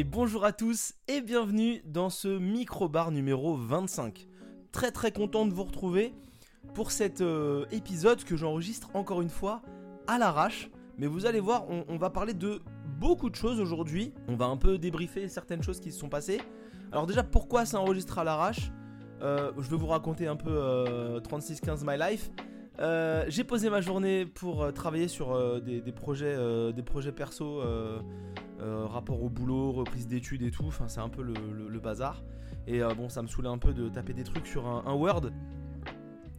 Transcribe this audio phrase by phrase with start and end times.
[0.00, 4.28] et bonjour à tous et bienvenue dans ce micro-bar numéro 25.
[4.72, 6.14] Très très content de vous retrouver
[6.72, 9.60] pour cet euh, épisode que j'enregistre encore une fois
[10.06, 10.70] à l'arrache.
[10.96, 12.62] Mais vous allez voir, on, va parler de
[12.98, 14.14] beaucoup de choses aujourd'hui.
[14.26, 16.40] On va un peu débriefer certaines choses qui se sont passées.
[16.92, 18.72] Alors déjà, pourquoi ça enregistre à l'arrache?
[19.20, 22.30] Euh, Je vais vous raconter un peu 3615 euh, My Life.
[23.28, 27.60] j'ai posé ma journée pour travailler sur des, projets, des projets perso
[28.60, 30.64] euh, rapport au boulot, reprise d'études et tout.
[30.66, 32.22] Enfin, c'est un peu le, bazar.
[32.66, 35.30] Et euh, bon, ça me saoulait un peu de taper des trucs sur un, Word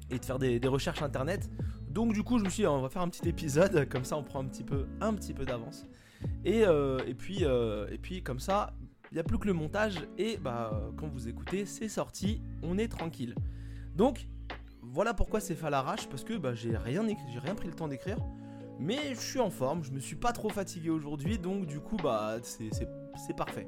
[0.09, 1.49] et de faire des, recherches internet.
[1.89, 4.17] Donc du coup, je me suis dit, on va faire un petit épisode, comme ça
[4.17, 5.87] on prend un petit peu, un petit peu d'avance.
[6.45, 8.73] Et, euh, et, puis, et puis comme ça,
[9.11, 12.77] il n'y a plus que le montage et bah quand vous écoutez, c'est sorti, on
[12.77, 13.35] est tranquille.
[13.95, 14.27] Donc
[14.81, 17.73] voilà pourquoi c'est fait à l'arrache parce que bah, j'ai rien j'ai rien pris le
[17.73, 18.17] temps d'écrire.
[18.81, 21.97] Mais je suis en forme, je me suis pas trop fatigué aujourd'hui, donc du coup,
[21.97, 23.67] bah, c'est parfait.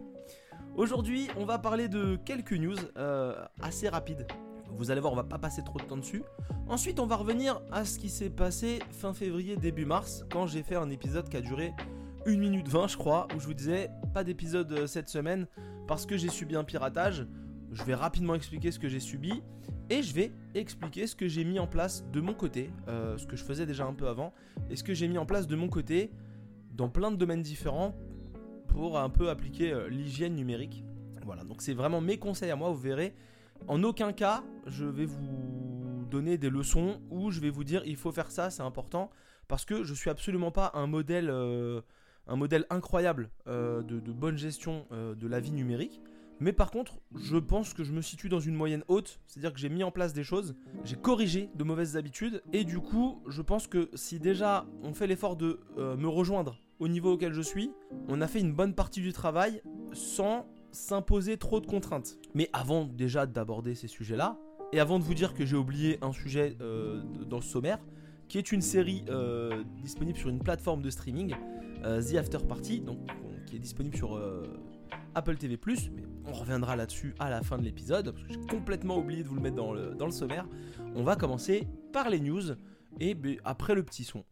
[0.76, 4.26] Aujourd'hui, on va parler de quelques news euh, assez rapides.
[4.76, 6.24] Vous allez voir, on va pas passer trop de temps dessus.
[6.68, 10.64] Ensuite, on va revenir à ce qui s'est passé fin février, début mars, quand j'ai
[10.64, 11.76] fait un épisode qui a duré
[12.26, 15.46] 1 minute 20, je crois, où je vous disais pas d'épisode euh, cette semaine
[15.88, 17.28] parce que j'ai subi un piratage.
[17.72, 19.44] Je vais rapidement expliquer ce que j'ai subi
[19.94, 23.28] et je vais expliquer ce que j'ai mis en place de mon côté, euh, ce
[23.28, 24.34] que je faisais déjà un peu avant,
[24.72, 26.10] et ce que j'ai mis en place de mon côté
[26.72, 27.96] dans plein de domaines différents
[28.70, 30.84] pour un peu appliquer euh, l'hygiène numérique.
[31.26, 33.14] Voilà, donc c'est vraiment mes conseils à moi, vous verrez.
[33.68, 37.96] En aucun cas, je vais vous donner des leçons où je vais vous dire il
[37.96, 39.12] faut faire ça, c'est important,
[39.48, 41.82] parce que je suis absolument pas un modèle, euh,
[42.26, 46.02] un modèle incroyable de, bonne gestion de la vie numérique.
[46.40, 49.60] Mais par contre, je pense que je me situe dans une moyenne haute, c'est-à-dire que
[49.60, 53.42] j'ai mis en place des choses, j'ai corrigé de mauvaises habitudes, et du coup, je
[53.42, 57.42] pense que si déjà on fait l'effort de euh, me rejoindre au niveau auquel je
[57.42, 57.72] suis,
[58.08, 59.62] on a fait une bonne partie du travail
[59.94, 62.18] sans s'imposer trop de contraintes.
[62.34, 64.38] Mais avant déjà d'aborder ces sujets-là,
[64.72, 67.80] et avant de vous dire que j'ai oublié un sujet euh, dans le sommaire,
[68.28, 71.36] qui est une série euh, disponible sur une plateforme de streaming,
[71.84, 72.98] The After Party, donc
[73.46, 74.18] qui est disponible sur
[75.16, 75.60] Apple TV+,
[75.94, 79.28] mais on reviendra là-dessus à la fin de l'épisode, parce que j'ai complètement oublié de
[79.28, 80.48] vous le mettre dans le, dans sommaire.
[80.96, 82.56] On va commencer par les news,
[83.00, 84.24] et ben, après le petit son.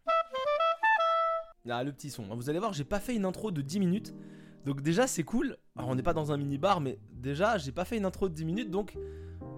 [1.69, 2.23] Ah, le petit son.
[2.35, 4.13] Vous allez voir, j'ai pas fait une intro de 10 minutes.
[4.65, 5.57] Donc déjà c'est cool.
[5.75, 8.29] Alors on n'est pas dans un mini bar mais déjà j'ai pas fait une intro
[8.29, 8.95] de 10 minutes donc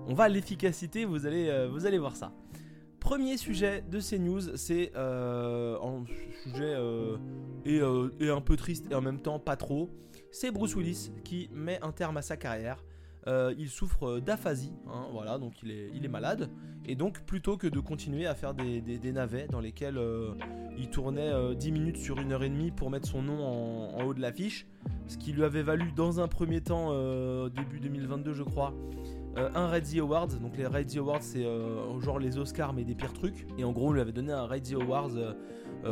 [0.08, 2.34] on va à l'efficacité, vous allez, euh, vous allez voir ça.
[3.00, 6.06] Premier sujet de ces news, c'est euh, un
[6.44, 7.18] sujet euh,
[7.66, 9.90] et, un peu triste et en même temps pas trop
[10.34, 12.84] c'est Bruce Willis qui met un terme à sa carrière.
[13.28, 16.50] Euh, il souffre d'aphasie, hein, voilà, donc il est, malade.
[16.86, 18.82] Et donc, plutôt que de continuer à faire des,
[19.14, 20.34] navets dans lesquels euh,
[20.78, 24.04] il tournait 10 euh, minutes sur une heure et demie pour mettre son nom en,
[24.04, 24.68] haut de l'affiche,
[25.08, 26.90] ce qui lui avait valu dans un premier temps,
[27.50, 28.74] début 2022, je crois,
[29.38, 30.28] un Redzy Awards.
[30.42, 31.46] Donc, les Redzy Awards, c'est
[32.02, 33.46] genre les Oscars, mais des pires trucs.
[33.58, 35.12] Et en gros, on lui avait donné un Redzy Awards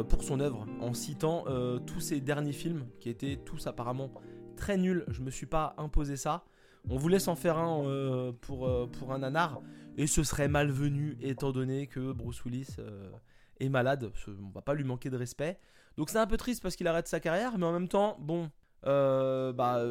[0.09, 1.45] pour son œuvre en citant
[1.85, 4.11] tous ses derniers films qui étaient tous apparemment
[4.55, 6.43] très nul, je me suis pas imposé ça.
[6.89, 9.61] On vous laisse en faire un euh, pour, euh, un nanar,
[9.97, 13.11] et ce serait malvenu étant donné que Bruce Willis euh,
[13.59, 15.59] est malade, on va pas lui manquer de respect.
[15.97, 18.49] Donc c'est un peu triste parce qu'il arrête sa carrière, mais en même temps, bon,
[18.83, 19.83] bah,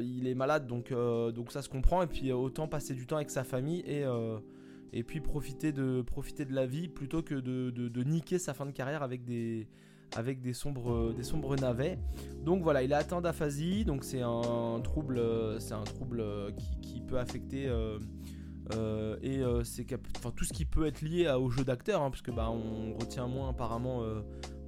[0.00, 3.30] il est malade, donc, donc ça se comprend, et puis autant passer du temps avec
[3.30, 4.04] sa famille et,
[4.92, 8.66] et puis profiter de, profiter de la vie plutôt que de, de niquer sa fin
[8.66, 9.68] de carrière avec des
[10.16, 11.98] avec des sombres, des sombres navets.
[12.44, 15.20] Donc voilà, il est atteint d'aphasie, donc c'est un trouble,
[15.58, 16.24] c'est un trouble
[16.82, 17.98] qui, peut affecter euh,
[18.74, 19.62] euh, et euh,
[20.18, 22.94] enfin, tout ce qui peut être lié au jeu d'acteur, hein, parce que bah, on
[22.98, 24.02] retient moins apparemment,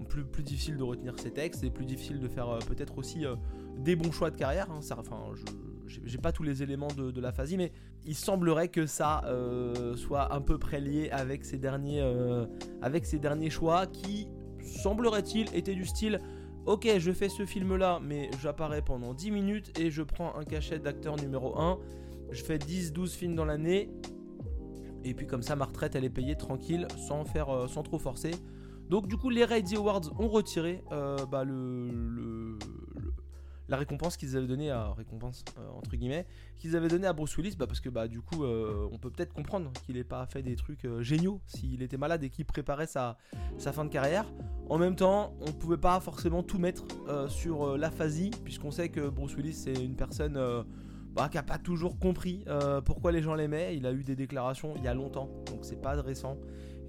[0.08, 3.24] plus, plus difficile de retenir ses textes et plus difficile de faire peut-être aussi
[3.78, 4.70] des bons choix de carrière.
[4.70, 5.44] Hein, ça, enfin, je
[5.86, 7.72] j'ai pas tous les éléments de, l'aphasie, mais
[8.04, 9.22] il semblerait que ça
[9.96, 12.02] soit un peu près lié avec ces derniers,
[12.82, 14.28] avec ces derniers choix qui
[14.62, 16.20] semblerait-il, était du style
[16.66, 20.78] Ok, je fais ce film-là, mais j'apparais pendant 10 minutes et je prends un cachet
[20.78, 21.78] d'acteur numéro 1.
[22.30, 23.90] Je fais 10-12 films dans l'année.
[25.04, 27.98] Et puis comme ça, ma retraite, elle est payée tranquille, sans, faire, euh, sans trop
[27.98, 28.30] forcer.
[28.88, 32.58] Donc du coup, les Radio Awards ont retiré euh, bah, le,
[33.68, 36.26] la récompense qu'ils avaient donnée à récompense euh, entre guillemets
[36.58, 39.32] qu'ils avaient à Bruce Willis bah, parce que bah du coup euh, on peut peut-être
[39.32, 42.86] comprendre qu'il n'ait pas fait des trucs euh, géniaux s'il était malade et qu'il préparait
[42.86, 43.16] sa,
[43.58, 44.26] fin de carrière.
[44.68, 46.84] En même temps on pouvait pas forcément tout mettre
[47.28, 50.38] sur l'aphasie puisqu'on sait que Bruce Willis c'est une personne
[51.12, 52.44] bah, qui a pas toujours compris
[52.84, 53.76] pourquoi les gens l'aimaient.
[53.76, 56.38] Il a eu des déclarations il y a longtemps donc c'est pas récent.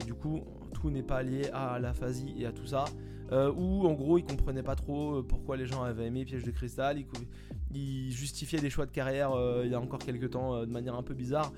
[0.02, 0.44] Et du coup
[0.74, 2.86] tout n'est pas lié à l'aphasie et à tout ça
[3.32, 6.44] euh, où en gros il comprenait pas trop euh, pourquoi les gens avaient aimé Piège
[6.44, 7.04] de cristal,
[7.74, 9.32] il, justifiait des choix de carrière
[9.64, 11.52] il y a encore quelques temps de manière un peu bizarre.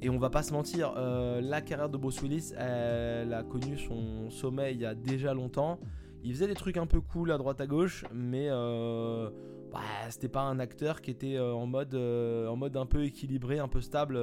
[0.00, 4.30] Et on va pas se mentir, la carrière de Bruce Willis, elle a connu son
[4.30, 5.78] sommet il y a déjà longtemps.
[6.24, 9.80] Il faisait des trucs un peu cool à droite à gauche, mais bah,
[10.10, 13.80] c'était pas un acteur qui était en mode, en mode un peu équilibré, un peu
[13.80, 14.18] stable,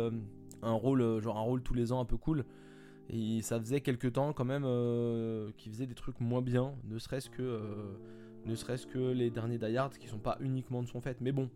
[0.61, 2.43] un rôle genre un rôle tous les ans un peu cool.
[3.09, 6.99] Et ça faisait quelques temps quand même euh, qu'il faisait des trucs moins bien, ne
[6.99, 7.97] serait-ce que, euh,
[8.45, 11.19] ne serait-ce que les derniers Die qui sont pas uniquement de son fait.
[11.19, 11.49] Mais bon,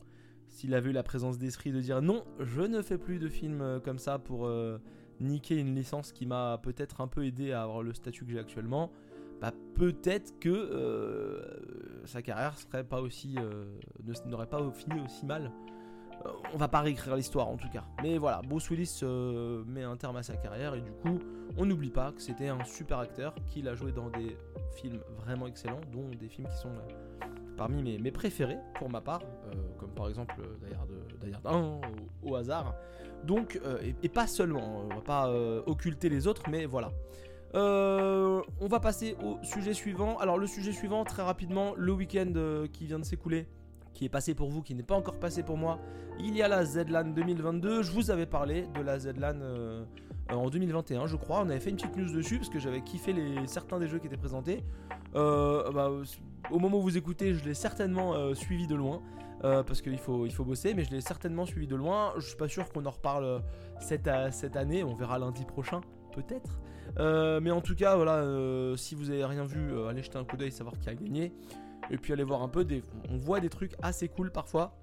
[0.48, 3.62] s'il avait eu la présence d'esprit de dire non, je ne fais plus de films
[3.62, 4.50] euh, comme ça pour
[5.20, 8.40] niquer une licence qui m'a peut-être un peu aidé à avoir le statut que j'ai
[8.40, 8.92] actuellement,
[9.40, 13.36] bah peut-être que sa carrière serait pas aussi,
[14.26, 15.52] n'aurait pas fini aussi mal
[16.54, 17.84] on va pas réécrire l'histoire en tout cas.
[18.02, 21.20] Mais voilà, Bruce Willis euh, met un terme à sa carrière et du coup,
[21.58, 24.38] on n'oublie pas que c'était un super acteur, qu'il a joué dans des
[24.76, 27.26] films vraiment excellents, dont des films qui sont euh,
[27.58, 30.86] parmi mes, préférés pour ma part, euh, comme par exemple d'ailleurs
[31.46, 31.82] 1
[32.24, 32.76] au, hasard.
[33.24, 33.60] Donc,
[34.02, 35.34] et, pas seulement, on va pas
[35.66, 36.92] occulter les autres, mais voilà.
[37.54, 40.18] on va passer au sujet suivant.
[40.18, 42.34] Alors le sujet suivant, très rapidement, le week-end
[42.74, 43.48] qui vient de s'écouler
[43.94, 45.80] qui est passé pour vous, qui n'est pas encore passé pour moi.
[46.20, 47.84] Il y a la ZLAN 2022.
[47.84, 49.84] Je vous avais parlé de la ZLAN euh,
[50.30, 51.42] en 2021, je crois.
[51.42, 54.00] On avait fait une petite news dessus parce que j'avais kiffé les, certains des jeux
[54.00, 54.64] qui étaient présentés.
[55.16, 55.92] Euh, bah,
[56.52, 59.02] au moment où vous écoutez, je l'ai certainement euh, suivi de loin.
[59.42, 62.14] parce qu'il faut, il faut bosser, mais je l'ai certainement suivi de loin.
[62.18, 63.42] Je suis pas sûr qu'on en reparle
[63.80, 64.84] cette, année.
[64.84, 65.82] On verra lundi prochain,
[66.14, 66.62] peut-être.
[67.42, 68.24] mais en tout cas, voilà,
[68.78, 71.34] si vous avez rien vu, allez jeter un coup d'œil, savoir qui a gagné
[71.90, 74.76] et puis aller voir un peu des on voit des trucs assez cool parfois.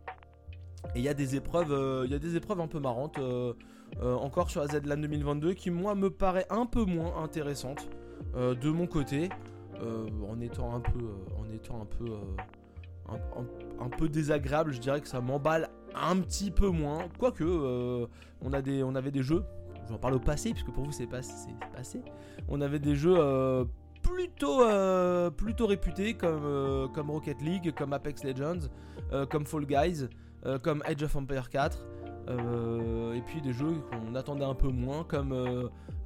[0.95, 3.19] Et il y a des épreuves euh, il y a des épreuves un peu marrantes
[3.19, 3.53] euh,
[4.03, 7.89] euh, encore sur la ZLAN 2022 qui moi me paraît un peu moins intéressante
[8.35, 9.31] de mon côté
[9.81, 11.01] en étant un peu
[11.39, 12.13] en étant un peu
[13.81, 17.09] un, peu désagréable je dirais que ça m'emballe un petit peu moins.
[17.19, 17.45] Quoique
[18.43, 19.43] on a des on avait des jeux
[19.83, 22.03] je vais en parler au passé puisque pour vous c'est passé.
[22.49, 23.17] On avait des jeux
[24.11, 28.69] plutôt, euh, plutôt réputés comme, euh, comme Rocket League, comme Apex Legends,
[29.13, 30.09] euh, comme Fall Guys,
[30.63, 31.87] comme Age of Empire 4.
[33.15, 35.35] et puis des jeux qu'on attendait un peu moins comme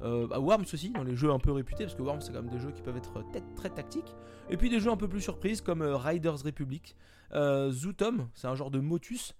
[0.01, 2.51] bah, Worms aussi dans les jeux un peu réputés parce que Worms c'est quand même
[2.51, 3.23] des jeux qui peuvent être
[3.55, 4.13] très tactiques.
[4.49, 6.97] Et puis des jeux un peu plus surprises comme Riders Republic.
[7.69, 9.35] Zootom c'est un genre de Motus.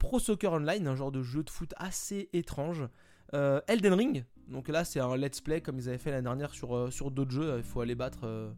[0.00, 2.88] Pro Soccer Online un genre de jeu de foot assez étrange.
[3.32, 6.76] Elden Ring donc là, c'est un let's play comme ils avaient fait l'année dernière sur,
[6.76, 7.54] euh, sur d'autres jeux.
[7.56, 8.50] Il faut aller battre euh,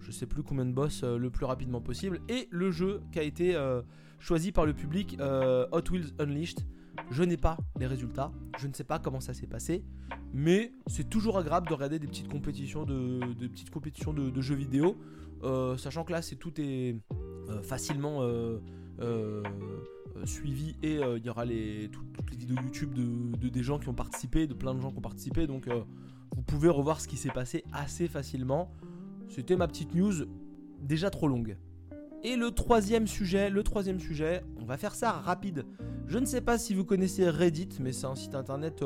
[0.00, 2.20] je sais plus combien de boss euh, le plus rapidement possible.
[2.28, 3.56] Et le jeu qui a été
[4.18, 6.60] choisi par le public, Hot Wheels Unleashed.
[7.10, 9.84] Je n'ai pas les résultats, je ne sais pas comment ça s'est passé,
[10.34, 14.98] mais c'est toujours agréable de regarder des petites compétitions de, petites compétitions de, jeux vidéo,
[15.78, 16.96] sachant que là c'est tout est
[17.62, 18.22] facilement
[20.24, 23.88] suivi et euh, il y aura les, toutes les vidéos YouTube de, des gens qui
[23.88, 25.46] ont participé, de plein de gens qui ont participé.
[25.46, 25.82] Donc euh,
[26.34, 28.70] vous pouvez revoir ce qui s'est passé assez facilement.
[29.28, 30.26] C'était ma petite news
[30.80, 31.56] déjà trop longue.
[32.22, 35.64] Et le troisième sujet, le troisième sujet, on va faire ça rapide.
[36.06, 38.84] Je ne sais pas si vous connaissez Reddit, mais c'est un site internet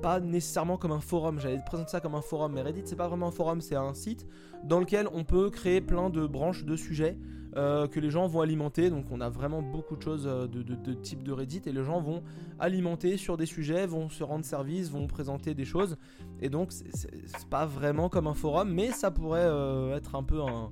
[0.00, 1.38] pas nécessairement comme un forum.
[1.38, 3.94] J'allais présenter ça comme un forum, mais Reddit c'est pas vraiment un forum, c'est un
[3.94, 4.26] site
[4.64, 7.16] dans lequel on peut créer plein de branches de sujets.
[7.56, 8.90] Euh, que les gens vont alimenter.
[8.90, 11.82] Donc on a vraiment beaucoup de choses euh, de, de, type de Reddit et les
[11.82, 12.22] gens vont
[12.60, 15.96] alimenter sur des sujets, vont se rendre service, vont présenter des choses.
[16.40, 20.40] Et donc c'est pas vraiment comme un forum, mais ça pourrait euh, être un peu
[20.42, 20.70] un,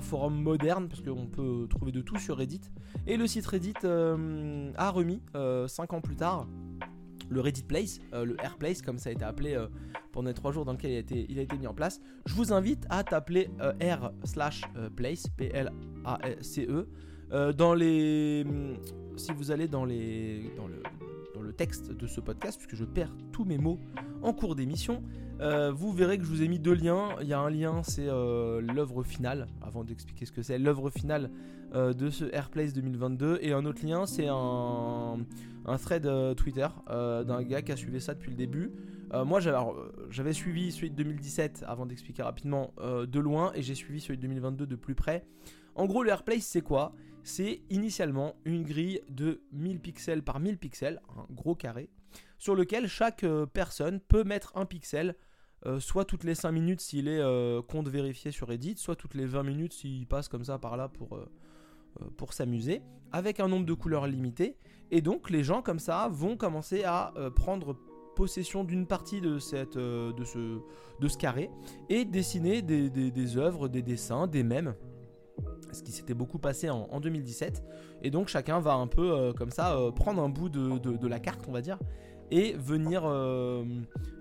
[0.00, 2.60] forum moderne parce qu'on peut trouver de tout sur Reddit.
[3.08, 6.46] Et le site Reddit a remis 5 ans plus tard
[7.28, 9.58] le Reddit Place, le Air Place comme ça a été appelé
[10.16, 10.92] pendant les 3 jours dans lequel
[11.28, 12.00] il a, été, mis en place.
[12.24, 14.62] Je vous invite à t'appeler euh, R slash
[14.96, 15.26] Place,
[16.06, 16.86] P-L-A-C-E.
[17.52, 18.44] dans les.
[18.44, 18.74] Hmm,
[19.16, 20.52] si vous allez dans les.
[20.56, 20.82] Dans le,
[21.34, 23.78] dans le texte de ce podcast, puisque je perds tous mes mots
[24.22, 25.02] en cours d'émission,
[25.38, 27.10] vous verrez que je vous ai mis deux liens.
[27.20, 31.30] Il y a un lien, c'est l'œuvre finale, avant d'expliquer ce que c'est, l'œuvre finale
[31.74, 33.40] de ce Airplace 2022.
[33.42, 35.18] Et un autre lien, c'est un,
[35.66, 38.70] un thread euh, Twitter euh, d'un gars qui a suivi ça depuis le début.
[39.12, 44.00] Euh, moi, j'avais suivi celui de 2017 avant d'expliquer rapidement de loin et j'ai suivi
[44.00, 45.24] celui de 2022 de plus près.
[45.76, 46.92] En gros, le AirPlace, c'est quoi?
[47.22, 51.88] C'est initialement une grille de 1000 pixels par 1000 pixels, un gros carré,
[52.38, 55.16] sur lequel chaque personne peut mettre un pixel,
[55.80, 57.20] soit toutes les 5 minutes s'il est
[57.66, 60.88] compte vérifié sur Reddit, soit toutes les 20 minutes s'il passe comme ça par là
[60.88, 64.56] pour, s'amuser, avec un nombre de couleurs limité.
[64.90, 67.76] Et donc les gens comme ça vont commencer à euh, prendre
[68.14, 71.50] possession d'une partie de, euh, ce, carré
[71.88, 74.74] et dessiner des, des, œuvres, des dessins, des mèmes.
[75.72, 77.62] Ce qui s'était beaucoup passé en, 2017.
[78.02, 81.52] Et donc chacun va un peu comme ça prendre un bout de, la carte, on
[81.52, 81.78] va dire,
[82.30, 83.04] et venir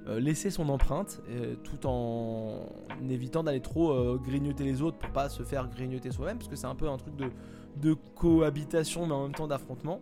[0.07, 1.21] laisser son empreinte,
[1.63, 2.67] tout en
[3.09, 6.67] évitant d'aller trop grignoter les autres pour pas se faire grignoter soi-même, parce que c'est
[6.67, 10.01] un peu un truc de, cohabitation mais en même temps d'affrontement.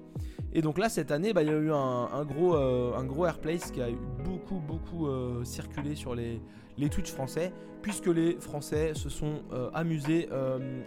[0.53, 3.25] Et donc là cette année bah, il y a eu un, gros, euh, un gros
[3.25, 3.87] Airplace qui a
[4.23, 6.39] beaucoup beaucoup euh, circulé sur les,
[6.77, 10.29] les Twitch français puisque les Français se sont euh, amusés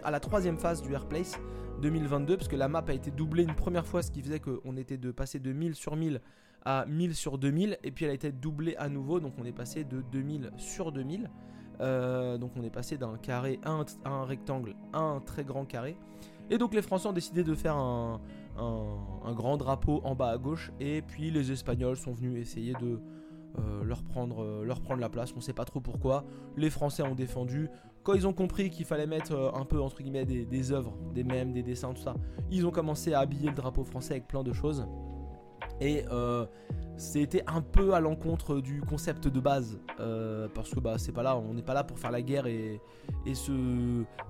[0.03, 1.39] à la troisième phase du Airplace
[1.81, 4.77] 2022 parce que la map a été doublée une première fois ce qui faisait qu'on
[4.77, 6.21] était de passer de 1000 sur 1000
[6.65, 9.51] à 1000 sur 2000 et puis elle a été doublée à nouveau donc on est
[9.51, 11.29] passé de 2000 sur 2000
[11.79, 15.97] donc on est passé d'un carré à un rectangle à un très grand carré
[16.49, 18.21] et donc les Français ont décidé de faire un,
[19.33, 20.71] grand drapeau en bas à gauche.
[20.79, 22.99] Et puis les Espagnols sont venus essayer de
[23.59, 25.33] euh, leur, prendre, euh, leur prendre la place.
[25.35, 26.25] On sait pas trop pourquoi.
[26.55, 27.69] Les Français ont défendu.
[28.03, 30.95] Quand ils ont compris qu'il fallait mettre euh, un peu entre guillemets des, des œuvres,
[31.13, 32.13] des mèmes, des dessins, tout ça,
[32.51, 34.85] ils ont commencé à habiller le drapeau français avec plein de choses.
[35.79, 36.05] Et
[36.95, 39.79] c'était un peu à l'encontre du concept de base
[40.55, 42.81] parce que bah c'est pas là on n'est pas là pour faire la guerre et,
[43.27, 43.51] et, se,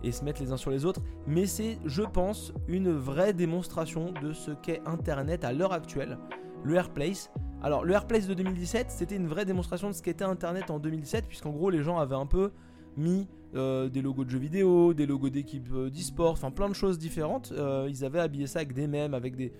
[0.03, 4.11] et se mettre les uns sur les autres mais c'est je pense une vraie démonstration
[4.21, 6.17] de ce qu'est internet à l'heure actuelle
[6.63, 7.31] le Airplace
[7.63, 11.25] alors le Airplace de 2017 c'était une vraie démonstration de ce qu'était internet en 2017
[11.27, 12.51] puisqu'en gros les gens avaient un peu
[12.95, 16.73] mis euh, des logos de jeux vidéo des logos d'équipes euh, d'e-sport enfin plein de
[16.73, 17.53] choses différentes.
[17.87, 19.53] Ils avaient habillé ça avec des mèmes avec des,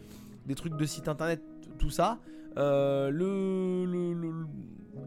[0.45, 1.41] des trucs de site internet
[1.77, 2.19] tout ça.
[2.57, 3.85] Euh, le,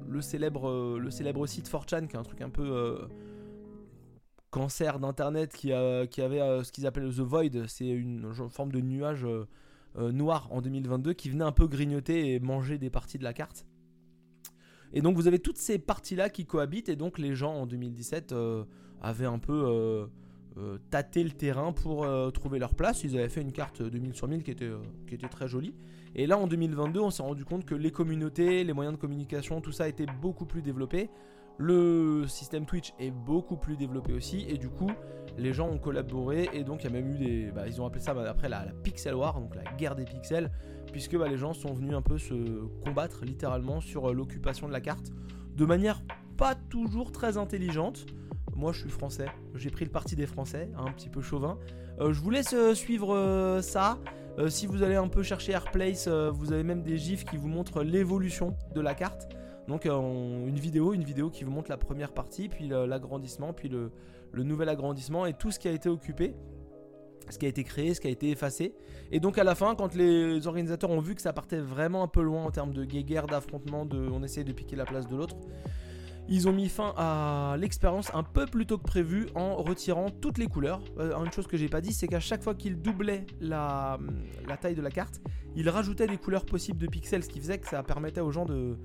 [0.09, 2.99] le, célèbre, le célèbre site 4chan, qui est un truc un peu euh,
[4.50, 5.73] cancer d'internet, qui,
[6.11, 9.26] qui avait euh, ce qu'ils appellent The Void, c'est une, forme de nuage
[10.00, 13.66] noir en 2022 qui venait un peu grignoter et manger des parties de la carte.
[14.92, 18.35] Et donc vous avez toutes ces parties-là qui cohabitent, et donc les gens en 2017
[19.02, 20.09] avaient un peu
[20.90, 23.04] tâté le terrain pour trouver leur place.
[23.04, 24.71] Ils avaient fait une carte de 1000 sur 1000 qui était,
[25.07, 25.75] qui était très jolie.
[26.16, 29.61] Et là en 2022, on s'est rendu compte que les communautés, les moyens de communication,
[29.61, 31.09] tout ça était beaucoup plus développé.
[31.59, 34.90] Le système Twitch est beaucoup plus développé aussi et du coup
[35.38, 37.50] les gens ont collaboré et donc il y a même eu des...
[37.50, 40.50] Bah, ils ont appelé ça bah, après la, Pixel War, donc la guerre des pixels,
[40.92, 44.73] puisque bah, les gens sont venus un peu se combattre littéralement sur euh, l'occupation de
[44.73, 45.11] la carte
[45.54, 46.02] de manière
[46.37, 48.07] pas toujours très intelligente.
[48.54, 51.59] Moi je suis français, j'ai pris le parti des français, un petit peu chauvin.
[52.00, 53.99] Euh, je vous laisse euh, suivre ça.
[54.49, 57.83] Si vous allez un peu chercher Airplace, vous avez même des gifs qui vous montrent
[57.83, 59.28] l'évolution de la carte.
[59.69, 63.69] Donc euh, une vidéo, une vidéo qui vous montre la première partie, puis l'agrandissement, puis
[63.69, 63.90] le,
[64.35, 66.35] nouvel agrandissement et tout ce qui a été occupé
[67.29, 68.75] ce qui a été créé, ce qui a été effacé.
[69.12, 72.09] Et donc à la fin, quand les organisateurs ont vu que ça partait vraiment un
[72.09, 75.14] peu loin en termes de guéguerre, d'affrontement, de, on essayait de piquer la place de
[75.14, 75.37] l'autre,
[76.33, 80.38] ils ont mis fin à l'expérience un peu plus tôt que prévu en retirant toutes
[80.38, 80.81] les couleurs.
[80.99, 83.99] Euh, une chose que j'ai pas dit, c'est qu'à chaque fois qu'ils doublaient la,
[84.61, 85.21] taille de la carte,
[85.57, 88.45] ils rajoutaient des couleurs possibles de pixels, ce qui faisait que ça permettait aux gens
[88.45, 88.76] de,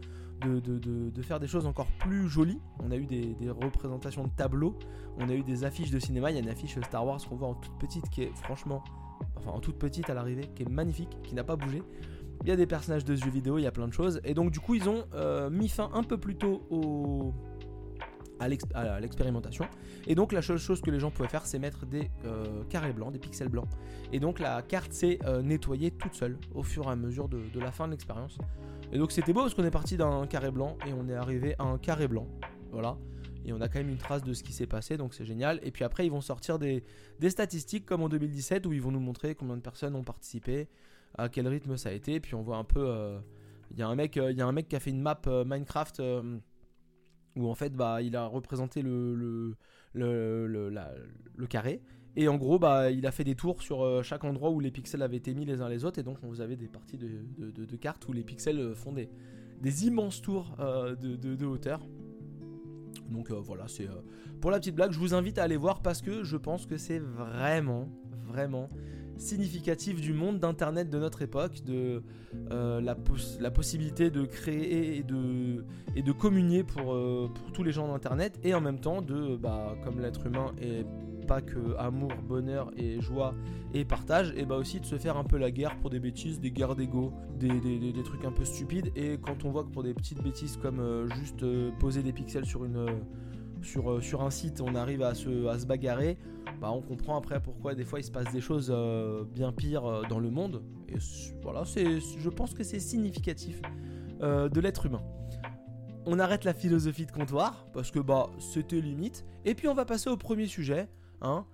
[0.42, 2.60] de, faire des choses encore plus jolies.
[2.84, 4.78] On a eu des, représentations de tableaux,
[5.18, 6.32] on a eu des affiches de cinéma.
[6.32, 8.84] Il y a une affiche Star Wars qu'on voit en toute petite qui est franchement,
[9.38, 11.84] enfin en toute petite à l'arrivée, qui est magnifique, qui n'a pas bougé.
[12.44, 14.20] Il y a des personnages de jeux vidéo, il y a plein de choses.
[14.24, 17.34] Et donc du coup ils ont euh, mis fin un peu plus tôt au,
[18.40, 18.48] à
[19.00, 19.66] l'expérimentation.
[20.08, 22.94] Et donc la seule chose que les gens pouvaient faire, c'est mettre des euh, carrés
[22.94, 23.68] blancs, des pixels blancs.
[24.12, 27.60] Et donc la carte s'est euh, nettoyée toute seule au fur et à mesure de,
[27.60, 28.38] la fin de l'expérience.
[28.92, 31.56] Et donc c'était beau parce qu'on est parti d'un carré blanc et on est arrivé
[31.60, 32.28] à un carré blanc.
[32.72, 32.98] Voilà.
[33.46, 35.60] Et on a quand même une trace de ce qui s'est passé, donc c'est génial.
[35.62, 36.84] Et puis après, ils vont sortir des,
[37.30, 40.68] statistiques comme en 2017 où ils vont nous montrer combien de personnes ont participé,
[41.16, 42.20] à quel rythme ça a été.
[42.20, 42.84] Puis on voit un peu.
[42.84, 43.20] Euh,
[43.72, 45.22] il y, a un mec, il y a un mec qui a fait une map
[45.26, 46.02] Minecraft
[47.36, 49.56] où en fait bah, il a représenté le, le,
[49.94, 50.48] le,
[51.36, 51.82] le, carré.
[52.16, 55.02] Et en gros, bah, il a fait des tours sur chaque endroit où les pixels
[55.02, 56.00] avaient été mis les uns les autres.
[56.00, 57.10] Et donc, vous avez des parties de,
[57.52, 59.10] de, cartes où les pixels font des,
[59.62, 61.86] des immenses tours de, de, hauteur.
[63.10, 63.90] Donc voilà, c'est
[64.40, 64.92] pour la petite blague.
[64.92, 67.90] Je vous invite à aller voir parce que je pense que c'est vraiment,
[68.24, 68.70] vraiment
[69.18, 72.04] significatif du monde d'Internet de notre époque, de
[72.52, 78.40] euh, la, possibilité de créer et de, communier pour, euh, pour tous les gens d'Internet,
[78.44, 80.86] et en même temps de, bah, comme l'être humain est
[81.26, 83.34] pas que amour, bonheur et joie
[83.74, 86.40] et partage, et bah aussi de se faire un peu la guerre pour des bêtises,
[86.40, 87.50] des guerres d'ego, des,
[88.04, 91.10] trucs un peu stupides, et quand on voit que pour des petites bêtises comme euh,
[91.10, 91.44] juste
[91.80, 92.86] poser des pixels sur une
[93.66, 96.18] sur un site, on arrive à se, bagarrer,
[96.62, 99.86] bah on comprend après pourquoi des fois il se passe des choses euh, bien pires
[99.86, 100.64] euh, dans le monde.
[100.90, 100.98] Et
[101.42, 103.62] voilà, je pense que c'est significatif
[104.22, 105.04] de l'être humain.
[106.06, 109.26] On arrête la philosophie de comptoir parce que bah c'était limite.
[109.44, 110.88] Et puis on va passer au premier sujet.
[111.22, 111.46] Hein.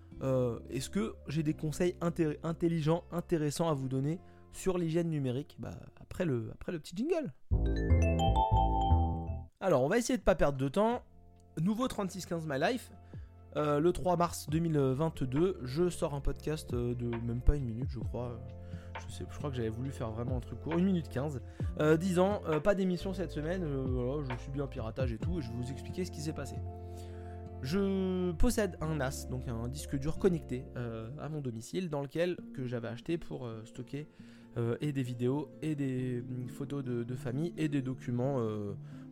[0.69, 1.95] Est-ce que j'ai des conseils
[2.43, 4.19] intelligents, intéressants à vous donner
[4.51, 5.55] sur l'hygiène numérique?
[5.57, 7.33] Bah, après, le, après le petit jingle.
[9.61, 11.03] Alors, on va essayer de pas perdre de temps.
[11.59, 12.91] Nouveau 3615 My Life.
[13.57, 17.89] Euh, le 3 mars 2022, je sors un podcast euh, de même pas une minute,
[17.89, 18.39] je crois.
[19.05, 21.41] Je, sais, je crois que j'avais voulu faire vraiment un truc court, une minute 15,
[21.79, 25.57] euh, disant pas d'émission cette semaine, je suis bien piratage et tout, et je vais
[25.57, 26.55] vous expliquer ce qui s'est passé.
[27.61, 30.65] Je possède un NAS, donc un disque dur connecté
[31.19, 34.07] à mon domicile, dans lequel que j'avais acheté pour stocker
[34.81, 38.39] et des vidéos et des mm, photos de, famille et des documents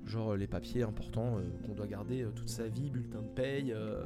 [0.06, 3.74] genre les papiers importants euh, qu'on doit garder euh, toute sa vie, bulletin de paye,
[3.74, 4.04] euh,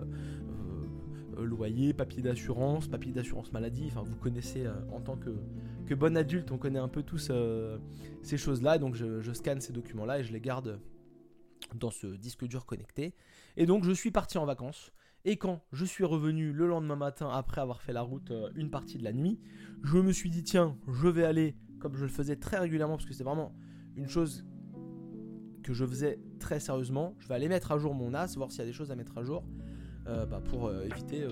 [1.38, 5.36] loyer, papier d'assurance, papier d'assurance maladie, enfin vous connaissez en tant que,
[5.88, 7.32] que bon adulte, on connaît un peu tous
[8.22, 10.80] ces choses-là, donc je, scanne ces documents-là et je les garde
[11.74, 13.16] dans ce disque dur connecté.
[13.58, 14.92] Et donc je suis parti en vacances.
[15.26, 19.00] Et quand je suis revenu le lendemain matin après avoir fait la route une partie
[19.00, 19.40] de la nuit,
[19.82, 23.08] je me suis dit tiens, je vais aller, comme je le faisais très régulièrement, parce
[23.08, 23.56] que c'est vraiment
[23.96, 24.46] une chose
[25.64, 27.16] que je faisais très sérieusement.
[27.20, 28.96] Je vais aller mettre à jour mon NAS, voir s'il y a des choses à
[28.96, 29.44] mettre à jour
[30.08, 31.30] euh, bah, pour euh, éviter euh,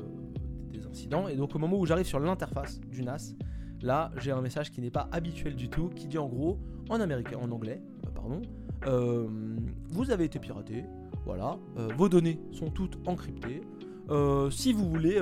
[0.72, 1.28] des incidents.
[1.28, 3.36] Et donc au moment où j'arrive sur l'interface du NAS,
[3.82, 6.58] là j'ai un message qui n'est pas habituel du tout, qui dit en gros
[6.90, 7.82] en américain, en anglais,
[8.16, 8.42] pardon,
[9.90, 10.86] vous avez été piraté.
[11.24, 11.58] Voilà,
[11.98, 13.62] vos données sont toutes encryptées.
[14.50, 15.22] si vous voulez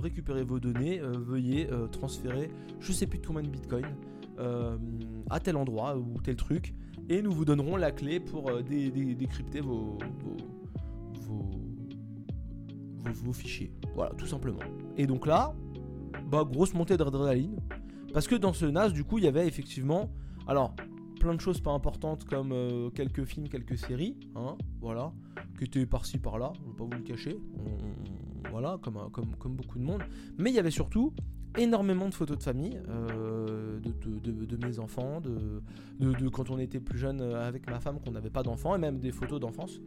[0.00, 3.86] récupérer vos données, veuillez transférer je sais plus de combien de bitcoin
[5.30, 6.74] à tel endroit ou tel truc
[7.08, 9.98] et nous vous donnerons la clé pour euh, décrypter vos
[13.14, 13.72] vos, fichiers.
[13.94, 14.60] Voilà, tout simplement.
[14.96, 15.54] Et donc là,
[16.30, 17.58] bah, grosse montée d'adrénaline.
[18.12, 20.10] Parce que dans ce NAS, du coup, il y avait effectivement.
[20.46, 20.74] Alors,
[21.20, 25.12] plein de choses pas importantes comme euh, quelques films, quelques séries, hein, voilà,
[25.58, 27.38] qui étaient par-ci par-là, je vais pas vous le cacher,
[28.50, 30.02] voilà, comme, comme, comme beaucoup de monde.
[30.38, 31.12] Mais il y avait surtout
[31.56, 37.20] énormément de photos de famille, euh, de, mes enfants, de, quand on était plus jeune
[37.20, 39.80] euh, avec ma femme, qu'on n'avait pas d'enfants, et même des photos d'enfance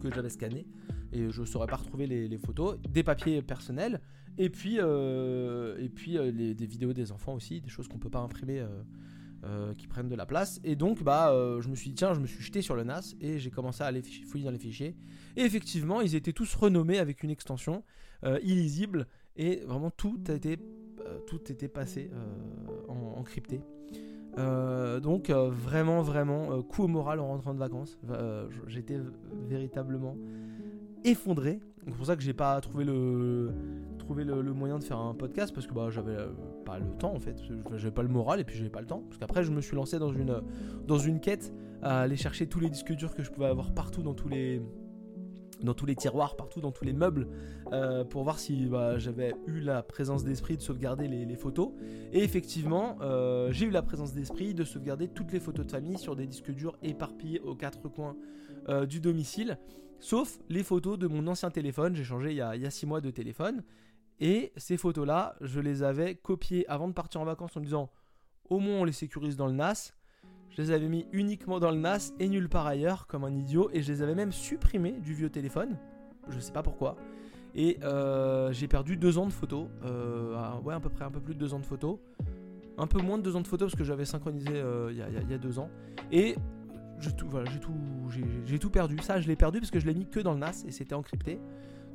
[0.00, 0.66] que j'avais scannées.
[1.12, 4.00] Et je ne saurais pas retrouver les, photos, des papiers personnels,
[4.36, 8.10] et puis, euh, et puis des vidéos des enfants aussi, des choses qu'on ne peut
[8.10, 8.64] pas imprimer.
[9.76, 12.26] qui prennent de la place et donc bah je me suis dit tiens je me
[12.26, 14.96] suis jeté sur le NAS et j'ai commencé à aller fouiller dans les fichiers
[15.36, 17.84] et effectivement ils étaient tous renommés avec une extension
[18.42, 20.58] illisible et vraiment tout a été
[21.06, 23.60] euh, tout était passé euh, en, encrypté.
[24.36, 27.98] Euh, donc vraiment vraiment coup au moral en rentrant de vacances.
[28.66, 28.98] J'étais
[29.48, 30.16] véritablement
[31.04, 31.60] effondré.
[31.86, 33.52] C'est pour ça que j'ai pas trouvé le
[33.98, 36.16] trouvé le, moyen de faire un podcast parce que bah j'avais
[36.64, 37.40] pas le temps en fait.
[37.76, 39.02] J'avais pas le moral et puis j'avais pas le temps.
[39.08, 40.42] Parce qu'après je me suis lancé dans une
[40.86, 44.02] dans une quête à aller chercher tous les disques durs que je pouvais avoir partout
[44.02, 44.62] dans tous les
[45.64, 47.28] dans tous les tiroirs, partout dans tous les meubles,
[47.72, 51.70] euh, pour voir si bah, j'avais eu la présence d'esprit de sauvegarder les, photos.
[52.12, 55.98] Et effectivement, euh, j'ai eu la présence d'esprit de sauvegarder toutes les photos de famille
[55.98, 58.16] sur des disques durs éparpillés aux quatre coins
[58.68, 59.58] euh, du domicile,
[59.98, 61.96] sauf les photos de mon ancien téléphone.
[61.96, 63.64] J'ai changé il y, a, six mois de téléphone.
[64.20, 67.90] Et ces photos-là, je les avais copiées avant de partir en vacances en me disant
[68.48, 69.92] au moins on les sécurise dans le NAS.
[70.56, 73.70] Je les avais mis uniquement dans le NAS et nulle part ailleurs, comme un idiot,
[73.72, 75.76] et je les avais même supprimés du vieux téléphone.
[76.28, 76.96] Je sais pas pourquoi.
[77.56, 79.66] Et euh, j'ai perdu deux ans de photos.
[79.84, 81.98] Euh, ouais, à peu près un peu plus de deux ans de photos.
[82.78, 85.34] Un peu moins de deux ans de photos parce que j'avais synchronisé euh, il y,
[85.34, 85.70] a deux ans.
[86.12, 86.36] Et
[87.00, 87.74] j'ai tout, voilà, j'ai tout,
[88.46, 88.98] j'ai tout perdu.
[88.98, 90.94] Ça, je l'ai perdu parce que je l'ai mis que dans le NAS et c'était
[90.94, 91.40] encrypté.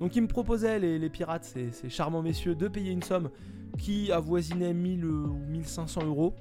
[0.02, 3.30] Donc ils me proposaient, les, pirates, ces, ces, charmants messieurs, de payer une somme
[3.78, 6.36] qui avoisinait 1000 ou 1500 euros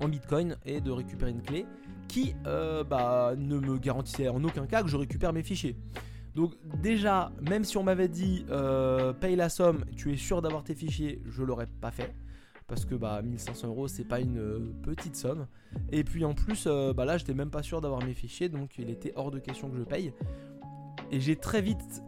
[0.00, 1.66] en bitcoin et de récupérer une clé
[2.08, 5.76] qui euh, bah, ne me garantissait en aucun cas que je récupère mes fichiers.
[6.34, 10.64] Donc déjà, même si on m'avait dit euh, paye la somme, tu es sûr d'avoir
[10.64, 12.14] tes fichiers, je l'aurais pas fait.
[12.66, 15.46] Parce que bah 1500 euros c'est pas une euh, petite somme.
[15.92, 18.90] Et puis en plus, bah là j'étais même pas sûr d'avoir mes fichiers, donc il
[18.90, 20.12] était hors de question que je paye.
[21.10, 22.02] Et j'ai très vite,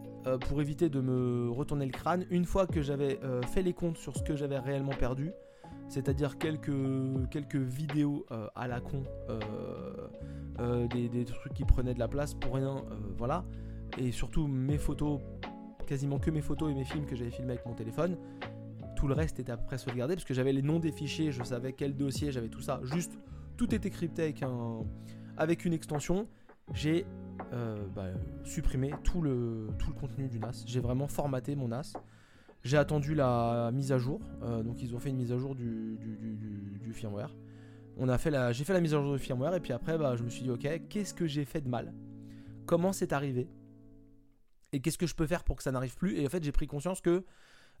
[0.47, 4.17] pour éviter de me retourner le crâne, une fois que j'avais fait les comptes sur
[4.17, 5.31] ce que j'avais réellement perdu,
[5.89, 6.69] c'est-à-dire quelques,
[7.55, 9.39] vidéos euh, à la con, euh,
[10.59, 12.83] euh, des, trucs qui prenaient de la place pour rien,
[13.17, 13.43] voilà,
[13.97, 15.19] et surtout mes photos,
[15.87, 18.17] quasiment que mes photos et mes films que j'avais filmés avec mon téléphone.
[18.95, 21.73] Tout le reste était après sauvegardé parce que j'avais les noms des fichiers, je savais
[21.73, 22.81] quel dossier, j'avais tout ça.
[22.83, 23.17] Juste,
[23.57, 24.81] tout était crypté avec, un,
[25.37, 26.27] avec une extension.
[26.73, 27.05] J'ai
[27.95, 28.07] bah,
[28.43, 30.63] supprimé tout le, tout le contenu du NAS.
[30.67, 31.93] J'ai vraiment formaté mon NAS.
[32.63, 34.19] J'ai attendu la mise à jour.
[34.43, 35.97] Euh, donc ils ont fait une mise à jour du,
[36.93, 37.35] firmware.
[37.97, 39.97] On a fait la, j'ai fait la mise à jour du firmware et puis après
[39.97, 41.93] bah, je me suis dit ok qu'est-ce que j'ai fait de mal?
[42.65, 43.47] Comment c'est arrivé?
[44.71, 46.17] Et qu'est-ce que je peux faire pour que ça n'arrive plus?
[46.19, 47.23] Et en fait j'ai pris conscience que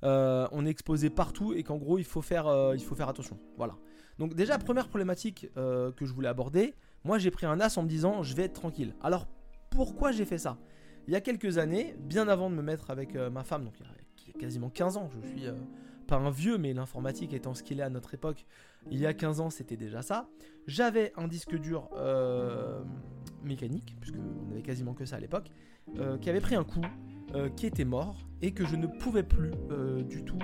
[0.01, 3.37] on est exposé partout et qu'en gros il faut faire, il faut faire attention.
[3.57, 3.75] Voilà.
[4.17, 7.89] Donc déjà première problématique que je voulais aborder, moi j'ai pris un as en me
[7.89, 8.95] disant je vais être tranquille.
[9.01, 9.27] Alors
[9.69, 10.57] pourquoi j'ai fait ça?
[11.07, 13.85] Il y a quelques années, bien avant de me mettre avec ma femme, donc il
[13.85, 13.89] y a
[14.37, 15.45] quasiment 15 ans, je suis
[16.07, 18.45] pas un vieux, mais l'informatique étant ce qu'il est à notre époque,
[18.91, 20.27] il y a 15 ans, c'était déjà ça.
[20.67, 22.83] J'avais un disque dur euh,
[23.43, 25.51] mécanique, puisqu'on avait quasiment que ça à l'époque,
[25.97, 26.81] euh, qui avait pris un coup,
[27.35, 29.51] euh, qui était mort, et que je ne pouvais plus
[30.07, 30.39] du tout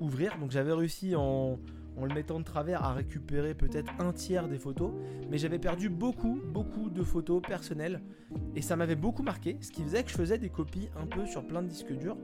[0.00, 0.38] ouvrir.
[0.38, 1.58] Donc j'avais réussi en,
[1.96, 4.92] en le mettant de travers à récupérer peut-être un tiers des photos,
[5.30, 8.02] mais j'avais perdu beaucoup, beaucoup de photos personnelles,
[8.54, 11.26] et ça m'avait beaucoup marqué, ce qui faisait que je faisais des copies un peu
[11.26, 12.16] sur plein de disques durs,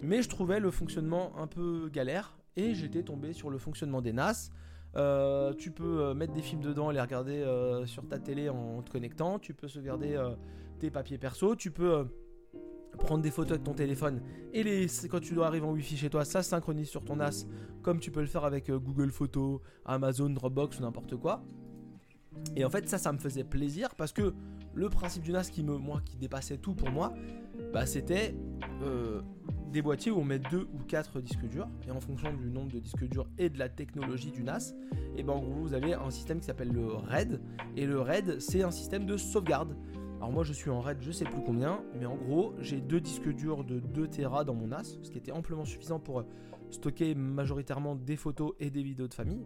[0.00, 4.12] mais je trouvais le fonctionnement un peu galère et j'étais tombé sur le fonctionnement des
[4.12, 4.50] NAS.
[4.96, 8.48] Euh, tu peux euh, mettre des films dedans et les regarder euh, sur ta télé
[8.48, 9.38] en te connectant.
[9.38, 10.20] Tu peux sauvegarder
[10.78, 11.56] tes papiers perso.
[11.56, 12.06] Tu peux
[12.98, 14.20] prendre des photos avec ton téléphone
[14.52, 17.46] et les, quand tu dois arriver en Wi-Fi chez toi, ça synchronise sur ton NAS
[17.82, 21.42] comme tu peux le faire avec Google Photos, Amazon, Dropbox ou n'importe quoi.
[22.56, 24.34] Et en fait, ça, ça me faisait plaisir parce que
[24.74, 25.78] le principe du NAS qui me,
[26.18, 27.12] dépassait tout pour moi,
[27.72, 28.34] bah, c'était
[29.72, 32.70] des boîtiers où on met deux ou quatre disques durs et en fonction du nombre
[32.70, 34.74] de disques durs et de la technologie du NAS,
[35.16, 37.40] et vous avez un système qui s'appelle le RAID
[37.76, 39.76] et le RAID c'est un système de sauvegarde.
[40.22, 43.00] Alors moi je suis en RAID, je sais plus combien, mais en gros j'ai deux
[43.00, 46.22] disques durs de 2 Tera dans mon NAS, ce qui était amplement suffisant pour euh,
[46.70, 49.44] stocker majoritairement des photos et des vidéos de famille.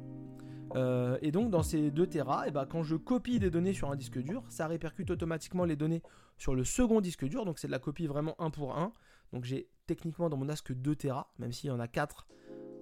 [0.74, 3.72] Euh, et donc dans ces 2 Tera, et eh ben, quand je copie des données
[3.72, 6.02] sur un disque dur, ça répercute automatiquement les données
[6.36, 8.92] sur le second disque dur, donc c'est de la copie vraiment un pour un.
[9.32, 12.26] Donc j'ai techniquement dans mon NAS que 2 Tera, même s'il y en a 4,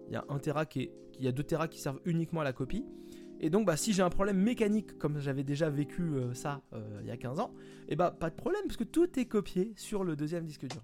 [0.09, 2.53] il y a 1 Tera il y a 2 Tera qui servent uniquement à la
[2.53, 2.85] copie.
[3.41, 7.01] Et donc bah, si j'ai un problème mécanique, comme j'avais déjà vécu euh, ça euh,
[7.03, 7.53] il y a 15 ans,
[7.89, 10.67] et eh bah pas de problème, parce que tout est copié sur le deuxième disque
[10.67, 10.83] dur.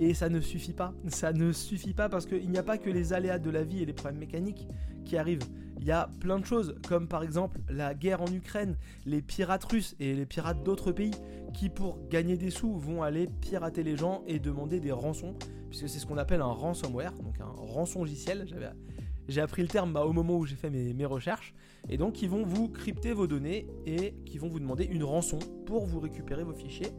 [0.00, 2.90] Et ça ne suffit pas, ça ne suffit pas parce qu'il n'y a pas que
[2.90, 4.66] les aléas de la vie et les problèmes mécaniques
[5.04, 5.44] qui arrivent.
[5.80, 9.64] Il y a plein de choses, comme par exemple la guerre en Ukraine, les pirates
[9.64, 11.12] russes et les pirates d'autres pays
[11.54, 15.36] qui, pour gagner des sous, vont aller pirater les gens et demander des rançons,
[15.70, 18.46] puisque c'est ce qu'on appelle un ransomware, donc un rançon logiciel.
[19.28, 21.54] J'ai appris le terme bah, au moment où j'ai fait mes, recherches.
[21.88, 25.38] Et donc, ils vont vous crypter vos données et qui vont vous demander une rançon
[25.66, 26.92] pour vous récupérer vos fichiers.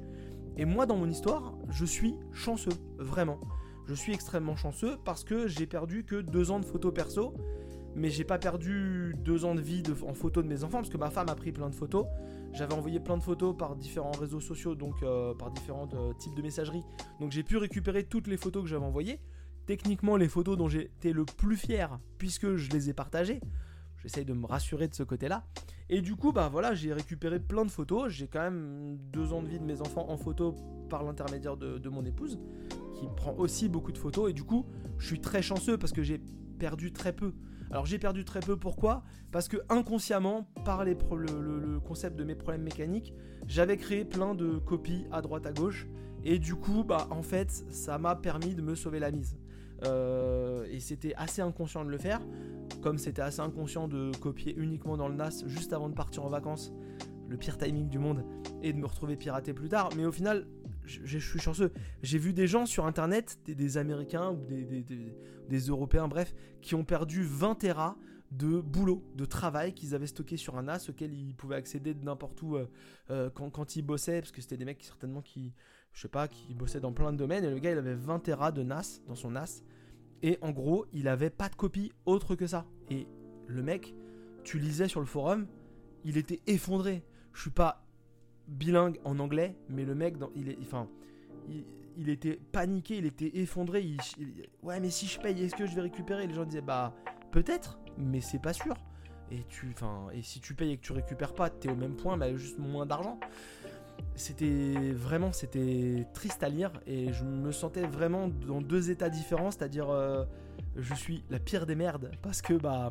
[0.58, 3.40] Et moi, dans mon histoire, je suis chanceux, vraiment.
[3.88, 7.34] Je suis extrêmement chanceux parce que j'ai perdu que deux ans de photos perso
[7.96, 10.98] mais j'ai pas perdu deux ans de vie en photo de mes enfants parce que
[10.98, 12.06] ma femme a pris plein de photos.
[12.54, 16.36] J'avais envoyé plein de photos par différents réseaux sociaux, donc euh, par différents euh, types
[16.36, 16.84] de messageries.
[17.20, 19.20] Donc j'ai pu récupérer toutes les photos que j'avais envoyées.
[19.70, 23.40] Techniquement, les photos dont j'étais le plus fier, puisque je les ai partagées.
[24.02, 25.46] J'essaye de me rassurer de ce côté-là.
[25.90, 28.12] Et du coup, bah voilà, j'ai récupéré plein de photos.
[28.12, 30.56] J'ai quand même deux ans de vie de mes enfants en photo
[30.90, 32.40] par l'intermédiaire de, mon épouse,
[32.96, 34.32] qui prend aussi beaucoup de photos.
[34.32, 34.66] Et du coup,
[34.98, 36.20] je suis très chanceux parce que j'ai
[36.58, 37.36] perdu très peu.
[37.70, 39.04] Alors j'ai perdu très peu, pourquoi?
[39.32, 43.14] Parce que inconsciemment, par le, concept de mes problèmes mécaniques,
[43.46, 45.86] j'avais créé plein de copies à droite à gauche.
[46.24, 49.38] Et du coup, bah en fait, ça m'a permis de me sauver la mise.
[49.86, 52.22] Euh, et c'était assez inconscient de le faire,
[52.82, 56.30] comme c'était assez inconscient de copier uniquement dans le NAS juste avant de partir en
[56.30, 56.74] vacances,
[57.28, 58.26] le pire timing du monde,
[58.62, 59.90] et de me retrouver piraté plus tard.
[59.96, 60.48] Mais au final,
[60.86, 61.72] je, suis chanceux.
[62.02, 64.46] J'ai vu des gens sur internet, des, Américains ou
[65.48, 67.98] des, Européens, bref, qui ont perdu 20 Tera
[68.32, 72.04] de boulot, de travail qu'ils avaient stocké sur un NAS auquel ils pouvaient accéder de
[72.06, 72.68] n'importe où euh,
[73.10, 75.54] euh, quand, ils bossaient, parce que c'était des mecs certainement qui,
[75.94, 78.20] je sais pas, qui bossaient dans plein de domaines, et le gars il avait 20
[78.20, 79.64] Tera de NAS dans son NAS,
[80.22, 82.66] et en gros il avait pas de copie autre que ça.
[82.90, 83.08] Et
[83.48, 83.94] le mec,
[84.44, 85.48] tu lisais sur le forum,
[86.04, 87.04] il était effondré.
[87.34, 87.86] Je suis pas
[88.48, 90.88] bilingue en anglais, mais le mec, il, est, enfin,
[91.98, 93.98] il, était paniqué, il était effondré.
[94.64, 96.28] Ouais, mais si je paye, est-ce que je vais récupérer?
[96.28, 96.96] Les gens disaient, bah,
[97.32, 98.76] peut-être, mais c'est pas sûr.
[99.32, 101.96] Et, tu, enfin, et si tu payes et que tu récupères pas, t'es au même
[101.96, 103.20] point, mais juste moins d'argent.
[104.20, 109.50] C'était vraiment, c'était triste à lire et je me sentais vraiment dans deux états différents,
[109.50, 110.26] c'est-à-dire euh,
[110.76, 112.90] je suis la pire des merdes parce que bah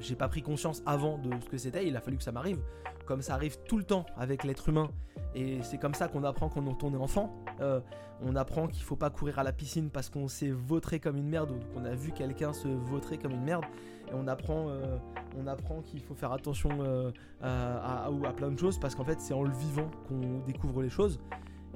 [0.00, 2.60] j'ai pas pris conscience avant de ce que c'était, il a fallu que ça m'arrive
[3.08, 4.90] comme ça arrive tout le temps avec l'être humain.
[5.34, 7.42] Et c'est comme ça qu'on apprend quand on est enfant.
[7.62, 7.80] Euh,
[8.20, 11.28] on apprend qu'il faut pas courir à la piscine parce qu'on s'est vautré comme une
[11.28, 13.64] merde ou qu'on a vu quelqu'un se vautrer comme une merde.
[14.10, 14.96] Et on apprend, euh,
[15.38, 17.10] on apprend qu'il faut faire attention euh,
[17.42, 21.20] à, plein de choses parce qu'en fait c'est en le vivant qu'on découvre les choses.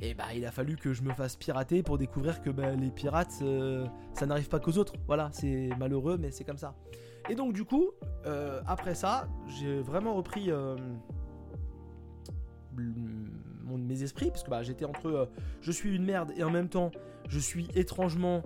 [0.00, 2.90] Et bah il a fallu que je me fasse pirater pour découvrir que bah, les
[2.90, 3.42] pirates
[4.14, 4.94] ça n'arrive pas qu'aux autres.
[5.06, 6.74] Voilà, c'est malheureux mais c'est comme ça.
[7.28, 7.90] Et donc du coup,
[8.66, 10.50] après ça, j'ai vraiment repris
[13.76, 15.26] mes esprits, parce que bah, j'étais entre euh,
[15.60, 16.90] je suis une merde et en même temps
[17.28, 18.42] je suis étrangement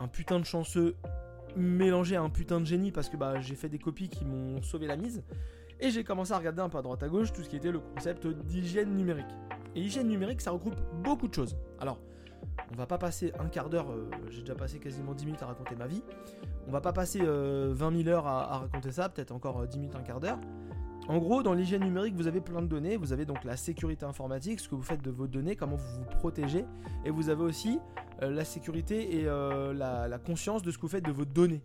[0.00, 0.96] un putain de chanceux
[1.56, 4.62] mélangé à un putain de génie parce que bah, j'ai fait des copies qui m'ont
[4.62, 5.22] sauvé la mise.
[5.80, 7.72] Et j'ai commencé à regarder un peu à droite à gauche tout ce qui était
[7.72, 9.26] le concept d'hygiène numérique.
[9.74, 11.56] Et hygiène numérique, ça regroupe beaucoup de choses.
[11.80, 11.98] Alors,
[12.72, 15.46] on va pas passer un quart d'heure, euh, j'ai déjà passé quasiment 10 minutes à
[15.46, 16.02] raconter ma vie.
[16.68, 19.96] On va pas passer 20 euh, 000 heures à, raconter ça, peut-être encore 10 minutes,
[19.96, 20.38] un quart d'heure.
[21.06, 22.96] En gros, dans l'hygiène numérique, vous avez plein de données.
[22.96, 25.98] Vous avez donc la sécurité informatique, ce que vous faites de vos données, comment vous
[25.98, 26.64] vous protégez.
[27.04, 27.78] Et vous avez aussi
[28.22, 31.62] euh, la sécurité et euh, la, conscience de ce que vous faites de vos données.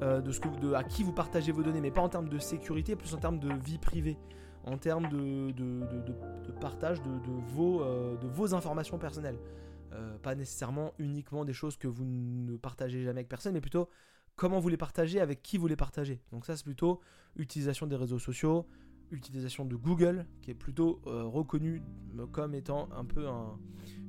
[0.00, 2.28] Euh, de ce que de, à qui vous partagez vos données, mais pas en termes
[2.28, 4.16] de sécurité, plus en termes de vie privée,
[4.64, 5.52] en termes de,
[6.60, 7.10] partage de,
[7.52, 9.38] vos, de vos informations personnelles.
[10.22, 13.88] pas nécessairement uniquement des choses que vous ne partagez jamais avec personne, mais plutôt
[14.38, 16.22] comment vous les partagez, avec qui vous les partagez.
[16.32, 17.00] Donc ça c'est plutôt
[17.36, 18.66] utilisation des réseaux sociaux,
[19.10, 21.82] utilisation de Google, qui est plutôt euh, reconnu
[22.32, 23.26] comme étant un peu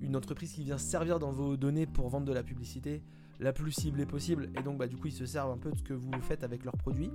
[0.02, 3.02] une entreprise qui vient servir dans vos données pour vendre de la publicité
[3.40, 4.50] la plus ciblée possible.
[4.58, 6.44] Et donc bah, du coup ils se servent un peu de ce que vous faites
[6.44, 7.12] avec leurs produits.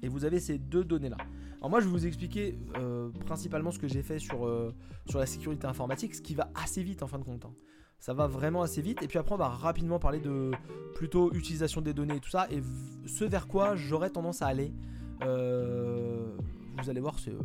[0.00, 1.18] Et vous avez ces deux données-là.
[1.58, 4.72] Alors moi je vais vous expliquer euh, principalement ce que j'ai fait sur, euh,
[5.08, 7.44] sur la sécurité informatique, ce qui va assez vite en fin de compte.
[7.44, 7.54] Hein
[8.02, 9.00] ça va vraiment assez vite.
[9.00, 10.50] Et puis après, on va rapidement parler de
[10.96, 12.48] plutôt utilisation des données et tout ça.
[12.50, 12.60] Et
[13.06, 14.72] ce vers quoi j'aurais tendance à aller,
[15.22, 16.36] euh,
[16.82, 17.38] vous allez voir, c'est euh,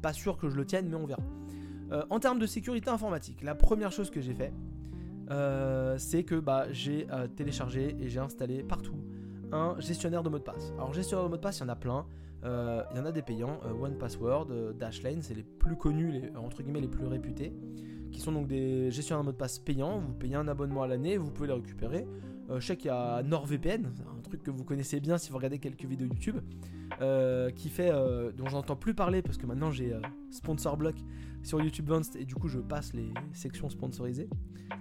[0.00, 1.20] pas sûr que je le tienne, mais on verra.
[1.92, 4.54] Euh, en termes de sécurité informatique, la première chose que j'ai fait,
[5.98, 8.96] c'est que bah, j'ai téléchargé et j'ai installé partout
[9.52, 10.72] un gestionnaire de mots de passe.
[10.78, 12.06] Alors gestionnaire de mots de passe, il y en a plein.
[12.42, 14.46] Il y en a des payants, One Password,
[14.78, 17.52] Dashlane, c'est les plus connus, entre guillemets les plus réputés
[18.16, 19.98] qui sont donc des gestionnaires de mots de passe payants.
[19.98, 22.06] Vous payez un abonnement à l'année, vous pouvez les récupérer.
[22.48, 25.36] Euh, je sais qu'il y a NordVPN, un truc que vous connaissez bien si vous
[25.36, 26.38] regardez quelques vidéos YouTube,
[27.02, 29.92] euh, qui fait, euh, dont j'entends plus parler parce que maintenant j'ai
[30.30, 30.94] sponsor block
[31.42, 34.28] sur YouTube Advanced et du coup je passe les sections sponsorisées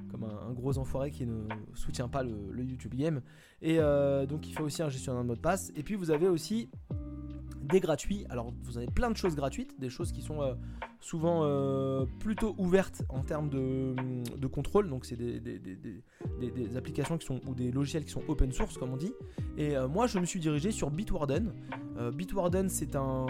[0.09, 1.43] comme un, gros enfoiré qui ne
[1.73, 3.21] soutient pas le, le YouTube Game.
[3.61, 3.77] Et
[4.29, 5.73] donc il fait aussi un gestionnaire de mots de passe.
[5.75, 6.69] Et puis vous avez aussi
[7.65, 8.25] des gratuits.
[8.29, 10.53] Alors vous avez plein de choses gratuites, des choses qui sont euh,
[10.99, 14.89] souvent euh, plutôt ouvertes en termes de, contrôle.
[14.89, 18.97] Donc c'est des, applications qui sont ou des logiciels qui sont open source comme on
[18.97, 19.13] dit.
[19.57, 21.53] Et euh, moi je me suis dirigé sur Bitwarden.
[22.13, 23.25] Bitwarden c'est un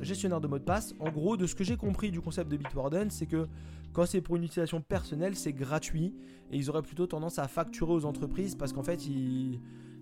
[0.00, 0.94] gestionnaire de mots de passe.
[0.98, 3.46] En gros de ce que j'ai compris du concept de Bitwarden c'est que
[3.92, 6.14] quand c'est pour une utilisation personnelle c'est gratuit
[6.50, 9.60] et ils auraient plutôt tendance à facturer aux entreprises parce qu'en fait ils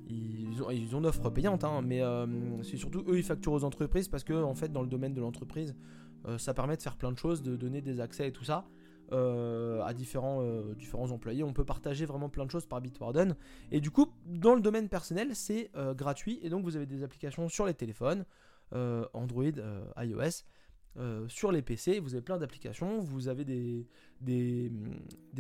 [0.09, 2.27] ils ont, une offre payante, hein, mais euh,
[2.63, 5.21] c'est surtout eux, ils facturent aux entreprises parce que, en fait, dans le domaine de
[5.21, 5.75] l'entreprise,
[6.27, 8.65] euh, ça permet de faire plein de choses, de donner des accès et tout ça
[9.13, 10.43] euh, à différents,
[10.75, 11.43] différents employés.
[11.43, 13.37] On peut partager vraiment plein de choses par Bitwarden.
[13.71, 17.49] Et du coup, dans le domaine personnel, c'est gratuit et donc vous avez des applications
[17.49, 18.25] sur les téléphones,
[18.73, 19.45] Android,
[19.99, 20.45] iOS.
[21.29, 23.87] Sur les PC, vous avez plein d'applications, vous avez des,
[24.21, 24.71] des,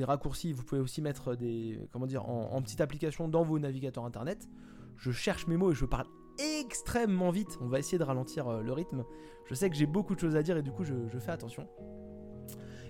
[0.04, 4.04] raccourcis, vous pouvez aussi mettre des, comment dire, en, en petite application dans vos navigateurs
[4.04, 4.48] internet
[4.96, 6.06] je cherche mes mots et je parle
[6.38, 7.58] extrêmement vite.
[7.60, 9.04] On va essayer de ralentir euh, le rythme.
[9.46, 11.68] Je sais que j'ai beaucoup de choses à dire et du coup je, fais attention.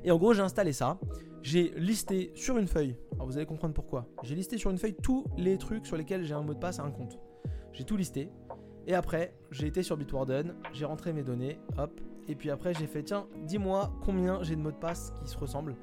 [0.05, 0.99] Et en gros j'ai installé ça.
[1.43, 2.97] J'ai listé sur une feuille.
[3.15, 4.09] Alors vous allez comprendre pourquoi.
[4.23, 6.79] J'ai listé sur une feuille tous les trucs sur lesquels j'ai un mot de passe
[6.79, 7.19] à un compte.
[7.73, 8.31] J'ai tout listé.
[8.87, 10.55] Et après j'ai été sur Bitwarden.
[10.73, 11.59] J'ai rentré mes données.
[11.77, 12.01] Hop.
[12.29, 15.37] Et puis après j'ai fait tiens dis-moi combien j'ai de mots de passe qui se
[15.37, 15.77] ressemblent.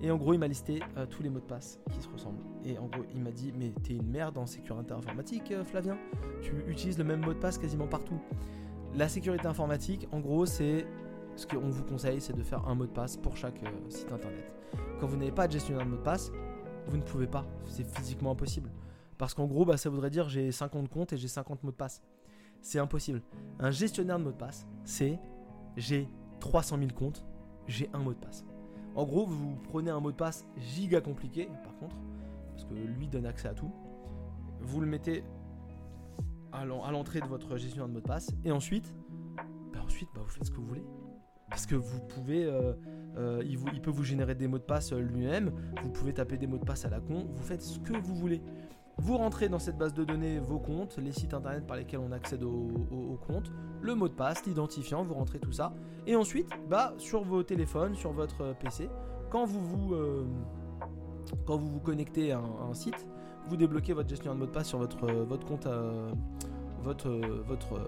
[0.00, 2.42] Et en gros, il m'a listé euh, tous les mots de passe qui se ressemblent.
[2.64, 5.98] Et en gros, il m'a dit Mais t'es une merde en sécurité informatique, euh, Flavien
[6.40, 8.20] Tu utilises le même mot de passe quasiment partout.
[8.94, 10.86] La sécurité informatique, en gros, c'est
[11.36, 14.12] ce qu'on vous conseille c'est de faire un mot de passe pour chaque euh, site
[14.12, 14.52] internet.
[15.00, 16.30] Quand vous n'avez pas de gestionnaire de mot de passe,
[16.86, 17.44] vous ne pouvez pas.
[17.64, 18.70] C'est physiquement impossible.
[19.18, 21.76] Parce qu'en gros, bah, ça voudrait dire j'ai 50 comptes et j'ai 50 mots de
[21.76, 22.02] passe.
[22.60, 23.20] C'est impossible.
[23.58, 25.18] Un gestionnaire de mot de passe, c'est
[25.78, 26.08] j'ai
[26.40, 27.24] 300 000 comptes,
[27.66, 28.44] j'ai un mot de passe.
[28.94, 31.96] En gros, vous prenez un mot de passe giga compliqué, par contre,
[32.50, 33.70] parce que lui donne accès à tout.
[34.60, 35.24] Vous le mettez
[36.52, 38.92] à l'entrée de votre gestionnaire de mot de passe, et ensuite,
[39.72, 40.84] bah ensuite bah vous faites ce que vous voulez.
[41.48, 42.74] Parce que vous pouvez, euh,
[43.16, 46.46] euh, il, peut vous générer des mots de passe euh, lui-même, vous pouvez taper des
[46.46, 48.42] mots de passe à la con, vous faites ce que vous voulez.
[49.00, 52.10] Vous rentrez dans cette base de données vos comptes, les sites internet par lesquels on
[52.10, 55.72] accède aux au, comptes, le mot de passe, l'identifiant, vous rentrez tout ça.
[56.06, 58.90] Et ensuite, bah, sur vos téléphones, sur votre PC,
[59.30, 60.26] quand vous vous, euh,
[61.46, 63.06] quand vous, vous connectez à un, site,
[63.46, 66.10] vous débloquez votre gestionnaire de mot de passe sur votre, votre compte, euh,
[66.82, 67.08] votre,
[67.46, 67.80] votre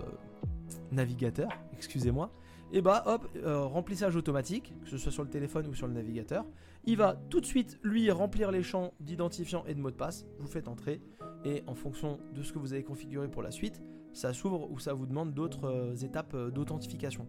[0.93, 2.31] navigateur, excusez-moi.
[2.73, 5.93] Et bah hop, euh, remplissage automatique, que ce soit sur le téléphone ou sur le
[5.93, 6.47] navigateur.
[6.85, 10.25] Il va tout de suite lui remplir les champs d'identifiant et de mot de passe.
[10.39, 11.01] Vous faites entrer
[11.45, 14.79] et en fonction de ce que vous avez configuré pour la suite, ça s'ouvre ou
[14.79, 17.29] ça vous demande d'autres euh, étapes euh, d'authentification.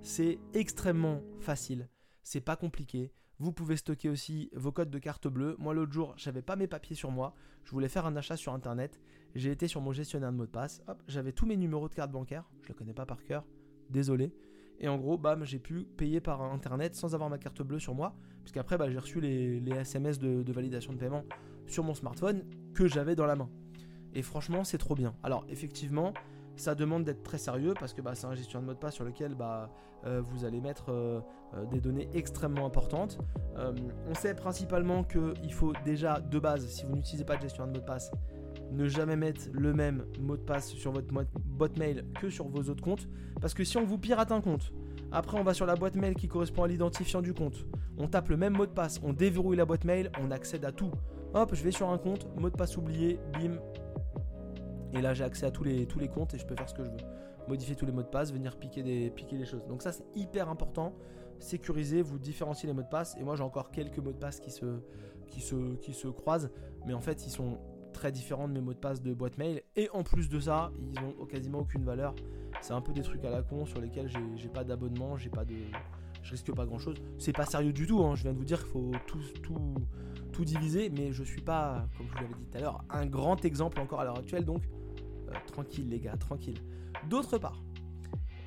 [0.00, 1.88] C'est extrêmement facile,
[2.22, 3.12] c'est pas compliqué.
[3.38, 5.56] Vous pouvez stocker aussi vos codes de carte bleue.
[5.58, 8.52] Moi l'autre jour, j'avais pas mes papiers sur moi, je voulais faire un achat sur
[8.52, 9.00] internet.
[9.34, 11.94] J'ai été sur mon gestionnaire de mot de passe, hop, j'avais tous mes numéros de
[11.94, 13.44] carte bancaire, je le connais pas par cœur,
[13.90, 14.32] désolé.
[14.82, 17.94] Et en gros, bam, j'ai pu payer par internet sans avoir ma carte bleue sur
[17.94, 21.24] moi, puisqu'après bah, j'ai reçu les, SMS de, validation de paiement
[21.66, 22.42] sur mon smartphone
[22.74, 23.48] que j'avais dans la main.
[24.12, 25.14] Et franchement, c'est trop bien.
[25.22, 26.12] Alors effectivement,
[26.56, 28.94] ça demande d'être très sérieux parce que bah, c'est un gestion de mot de passe
[28.94, 29.70] sur lequel bah,
[30.04, 31.20] euh, vous allez mettre euh,
[31.54, 33.18] euh, des données extrêmement importantes.
[33.56, 37.72] on sait principalement qu'il faut déjà de base, si vous n'utilisez pas de gestion de
[37.72, 38.10] mot de passe,
[38.72, 41.08] ne jamais mettre le même mot de passe sur votre
[41.44, 43.08] boîte mail que sur vos autres comptes.
[43.40, 44.72] Parce que si on vous pirate un compte,
[45.10, 47.66] après on va sur la boîte mail qui correspond à l'identifiant du compte,
[47.98, 50.72] on tape le même mot de passe, on déverrouille la boîte mail, on accède à
[50.72, 50.90] tout.
[51.34, 53.58] Hop, je vais sur un compte, mot de passe oublié, bim,
[54.94, 56.74] et là, j'ai accès à tous les, tous les comptes et je peux faire ce
[56.74, 56.98] que je veux.
[57.48, 59.66] Modifier tous les mots de passe, venir piquer, des, piquer les choses.
[59.66, 60.94] Donc ça, c'est hyper important.
[61.38, 63.16] Sécuriser, vous différenciez les mots de passe.
[63.18, 64.80] Et moi, j'ai encore quelques mots de passe qui se,
[65.28, 66.50] qui, se, qui se croisent.
[66.86, 67.58] Mais en fait, ils sont
[67.92, 69.62] très différents de mes mots de passe de boîte mail.
[69.76, 72.14] Et en plus de ça, ils ont quasiment aucune valeur.
[72.60, 75.44] C'est un peu des trucs à la con sur lesquels j'ai pas d'abonnement, j'ai pas
[75.44, 75.54] de
[76.22, 76.96] je risque pas grand chose.
[77.18, 78.14] C'est pas sérieux du tout, hein.
[78.14, 79.74] je viens de vous dire qu'il faut tout, tout,
[80.32, 83.06] tout diviser, mais je suis pas, comme je vous l'avais dit tout à l'heure, un
[83.06, 84.62] grand exemple encore à l'heure actuelle, donc
[85.28, 86.58] euh, tranquille les gars, tranquille.
[87.08, 87.62] D'autre part,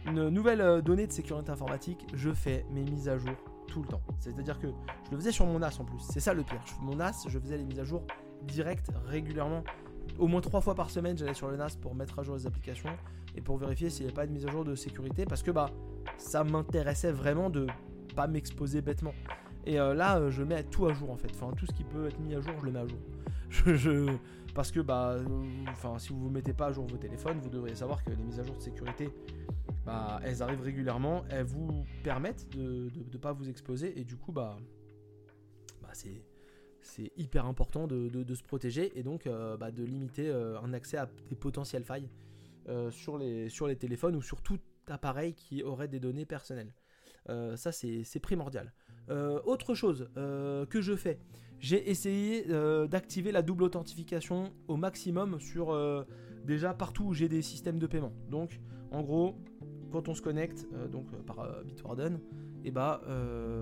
[0.05, 3.35] une nouvelle euh, donnée de sécurité informatique, je fais mes mises à jour
[3.67, 4.01] tout le temps.
[4.19, 5.99] C'est-à-dire que je le faisais sur mon NAS en plus.
[5.99, 6.63] C'est ça le pire.
[6.81, 8.03] Mon NAS, je faisais les mises à jour
[8.45, 9.63] directes régulièrement.
[10.17, 12.47] Au moins trois fois par semaine, j'allais sur le NAS pour mettre à jour les
[12.47, 12.95] applications
[13.35, 15.51] et pour vérifier s'il n'y avait pas de mise à jour de sécurité parce que
[15.51, 15.71] bah
[16.17, 17.67] ça m'intéressait vraiment de
[18.15, 19.13] pas m'exposer bêtement.
[19.65, 21.29] Et euh, là, je mets tout à jour en fait.
[21.31, 22.99] Enfin, tout ce qui peut être mis à jour, je le mets à jour.
[23.49, 24.15] je,
[24.53, 25.25] parce que bah, euh,
[25.69, 28.23] enfin, si vous ne mettez pas à jour vos téléphones, vous devriez savoir que les
[28.23, 29.09] mises à jour de sécurité,
[29.85, 34.31] bah, elles arrivent régulièrement, elles vous permettent de ne pas vous exposer et du coup,
[34.31, 34.57] bah,
[35.81, 36.21] bah c'est
[36.85, 40.97] c'est hyper important de, se protéger et donc euh, bah, de limiter euh, un accès
[40.97, 42.09] à des potentielles failles
[42.89, 46.73] sur, les, sur les téléphones ou sur tout appareil qui aurait des données personnelles.
[47.27, 48.73] ça, c'est primordial.
[49.07, 51.19] autre chose que je fais,
[51.59, 56.03] j'ai essayé euh, d'activer la double authentification au maximum sur euh,
[56.43, 58.13] déjà partout où j'ai des systèmes de paiement.
[58.29, 58.59] Donc
[58.91, 59.35] en gros,
[59.91, 62.19] quand on se connecte euh, donc par Bitwarden,
[62.65, 62.99] et eh bah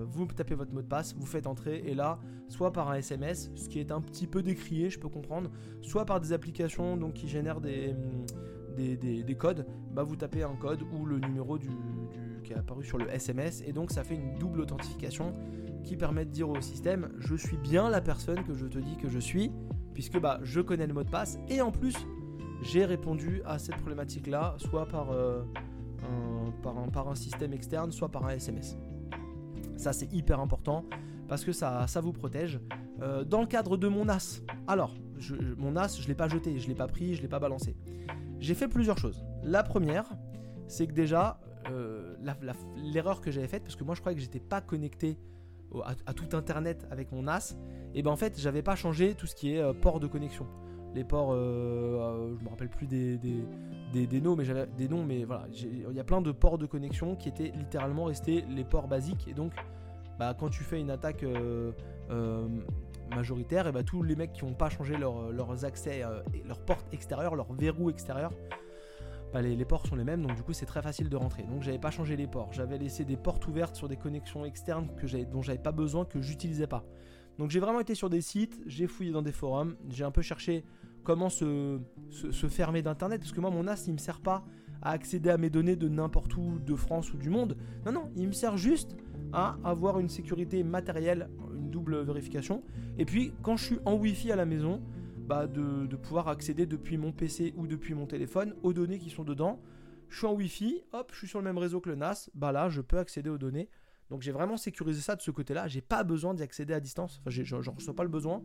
[0.06, 3.50] vous tapez votre mot de passe, vous faites entrer et là, soit par un SMS,
[3.54, 5.50] ce qui est un petit peu décrié, je peux comprendre,
[5.82, 7.94] soit par des applications donc qui génèrent des,
[8.76, 13.10] des, codes, bah vous tapez un code ou le numéro qui est apparu sur le
[13.10, 15.34] SMS et donc ça fait une double authentification
[15.84, 18.96] qui permet de dire au système je suis bien la personne que je te dis
[18.96, 19.52] que je suis,
[19.92, 21.94] puisque bah, je connais le mot de passe, et en plus
[22.62, 25.42] j'ai répondu à cette problématique là, soit euh,
[26.92, 28.78] par un système externe, soit par un SMS.
[29.76, 30.84] Ça c'est hyper important
[31.28, 32.60] parce que ça, ça vous protège.
[33.02, 34.94] Euh, dans le cadre de mon NAS, alors
[35.56, 37.76] mon NAS je l'ai pas jeté, je l'ai pas pris, je l'ai pas balancé.
[38.40, 39.24] J'ai fait plusieurs choses.
[39.42, 40.04] La première,
[40.68, 42.14] c'est que déjà, euh,
[42.76, 45.18] l'erreur que j'avais faite, parce que moi je croyais que j'étais pas connecté
[46.06, 47.56] à, tout internet avec mon NAS,
[47.94, 50.46] et ben en fait j'avais pas changé tout ce qui est euh, port de connexion.
[50.94, 54.44] Les ports, euh, euh, je me rappelle plus des, des, noms, mais
[54.76, 58.04] des noms, mais voilà, il y a plein de ports de connexion qui étaient littéralement
[58.04, 59.52] restés les ports basiques, et donc
[60.18, 61.24] bah, quand tu fais une attaque
[63.10, 66.02] majoritaire, et bah, tous les mecs qui n'ont pas changé leurs accès,
[66.46, 68.32] leurs portes extérieures, leurs verrous extérieurs,
[69.40, 71.42] les, ports sont les mêmes, donc du coup c'est très facile de rentrer.
[71.44, 74.88] Donc j'avais pas changé les ports, j'avais laissé des portes ouvertes sur des connexions externes
[74.96, 76.84] que dont j'avais pas besoin, que j'utilisais pas.
[77.38, 80.22] Donc j'ai vraiment été sur des sites, j'ai fouillé dans des forums, j'ai un peu
[80.22, 80.64] cherché
[81.04, 81.78] comment se,
[82.48, 84.44] fermer d'internet, parce que moi mon NAS il me sert pas
[84.82, 87.56] à accéder à mes données de n'importe où de France ou du monde.
[87.86, 88.96] Non non, il me sert juste
[89.32, 92.62] à avoir une sécurité matérielle, une double vérification.
[92.98, 94.82] Et puis quand je suis en Wi-Fi à la maison,
[95.26, 99.24] bah, de, pouvoir accéder depuis mon PC ou depuis mon téléphone aux données qui sont
[99.24, 99.58] dedans.
[100.10, 102.52] Je suis en Wi-Fi, hop, je suis sur le même réseau que le NAS, bah
[102.52, 103.70] là, je peux accéder aux données.
[104.10, 105.66] Donc j'ai vraiment sécurisé ça de ce côté-là.
[105.66, 107.22] J'ai pas besoin d'y accéder à distance.
[107.24, 108.42] Enfin, j'en reçois pas le besoin.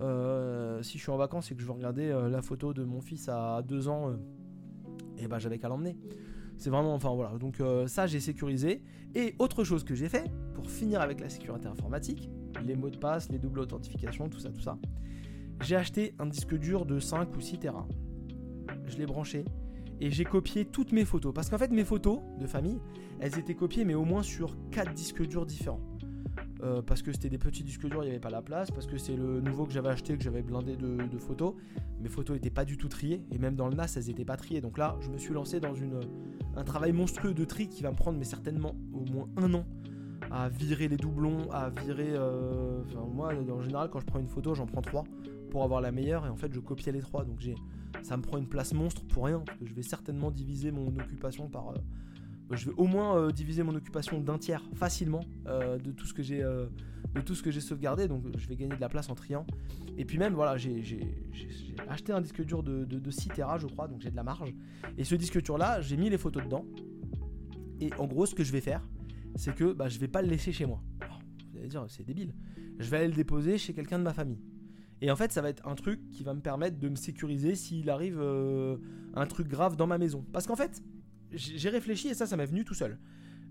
[0.00, 2.84] Euh, si je suis en vacances et que je veux regarder euh, la photo de
[2.84, 4.16] mon fils à 2 ans, et euh,
[5.18, 5.96] eh bah j'avais qu'à l'emmener.
[6.56, 7.38] C'est vraiment, enfin voilà.
[7.38, 8.82] Donc ça, j'ai sécurisé.
[9.14, 12.28] Et autre chose que j'ai fait pour finir avec la sécurité informatique,
[12.64, 14.76] les mots de passe, les doubles authentifications, tout ça, tout ça
[15.62, 17.86] j'ai acheté un disque dur de 5 ou 6 Tera.
[18.86, 19.44] Je l'ai branché
[20.00, 21.34] et j'ai copié toutes mes photos.
[21.34, 22.80] Parce qu'en fait, mes photos de famille,
[23.20, 25.80] elles étaient copiées, mais au moins sur 4 disques durs différents.
[26.62, 28.86] Euh, parce que c'était des petits disques durs, il n'y avait pas la place, parce
[28.86, 31.54] que c'est le nouveau que j'avais acheté, que j'avais blindé de, photos.
[32.00, 34.36] Mes photos n'étaient pas du tout triées, et même dans le NAS, elles n'étaient pas
[34.36, 34.60] triées.
[34.60, 35.74] Donc là, je me suis lancé dans
[36.56, 39.64] un travail monstrueux de tri qui va me prendre mais certainement au moins un an
[40.30, 42.10] à virer les doublons, à virer...
[42.12, 42.82] Euh,
[43.12, 45.04] moi, en général, quand je prends une photo, j'en prends trois
[45.50, 47.24] pour avoir la meilleure, et en fait, je copiais les trois.
[47.24, 47.54] Donc j'ai,
[48.02, 51.70] ça me prend une place monstre pour rien, je vais certainement diviser mon occupation par...
[51.70, 51.74] Euh,
[52.56, 56.14] je vais au moins euh, diviser mon occupation d'un tiers facilement euh, de tout ce
[56.14, 56.66] que j'ai euh,
[57.14, 58.08] de tout ce que j'ai sauvegardé.
[58.08, 59.46] Donc je vais gagner de la place en triant.
[59.96, 60.82] Et puis même voilà j'ai
[61.88, 64.54] acheté un disque dur de, de, 6 Tera je crois donc j'ai de la marge.
[64.96, 66.64] Et ce disque dur là j'ai mis les photos dedans.
[67.80, 68.82] Et en gros ce que je vais faire
[69.36, 70.82] c'est que bah, je vais pas le laisser chez moi.
[71.52, 72.34] Vous allez dire c'est débile.
[72.78, 74.40] Je vais aller le déposer chez quelqu'un de ma famille.
[75.00, 77.54] Et en fait, ça va être un truc qui va me permettre de me sécuriser
[77.54, 78.20] s'il arrive
[79.14, 80.24] un truc grave dans ma maison.
[80.32, 80.82] Parce qu'en fait,
[81.32, 82.98] j'ai réfléchi et ça, ça m'est venu tout seul.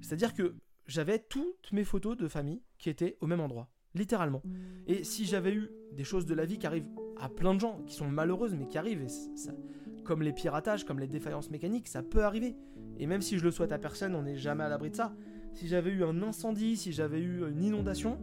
[0.02, 0.56] C'est-à-dire que
[0.86, 4.42] j'avais toutes mes photos de famille qui étaient au même endroit, littéralement.
[4.88, 6.88] Et si j'avais eu des choses de la vie qui arrivent
[7.20, 9.06] à plein de gens, qui sont malheureuses, mais qui arrivent,
[10.06, 12.56] comme les piratages, comme les défaillances mécaniques, ça peut arriver.
[13.00, 15.14] Et même si je le souhaite à personne, on n'est jamais à l'abri de ça.
[15.54, 18.20] Si j'avais eu un incendie, si j'avais eu une inondation,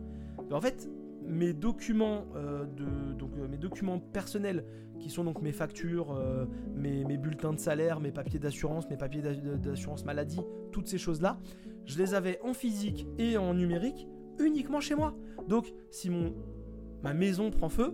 [0.48, 0.88] ben en fait,
[1.26, 4.64] mes documents, euh, de, donc, euh, mes documents personnels,
[4.98, 9.22] qui sont donc mes factures, euh, mes, bulletins de salaire, mes papiers d'assurance, mes papiers
[9.22, 10.40] d'assurance maladie,
[10.72, 11.40] toutes ces choses-là,
[11.84, 14.06] je les avais en physique et en numérique
[14.38, 15.14] uniquement chez moi.
[15.48, 16.34] Donc si mon,
[17.02, 17.92] ma maison prend feu,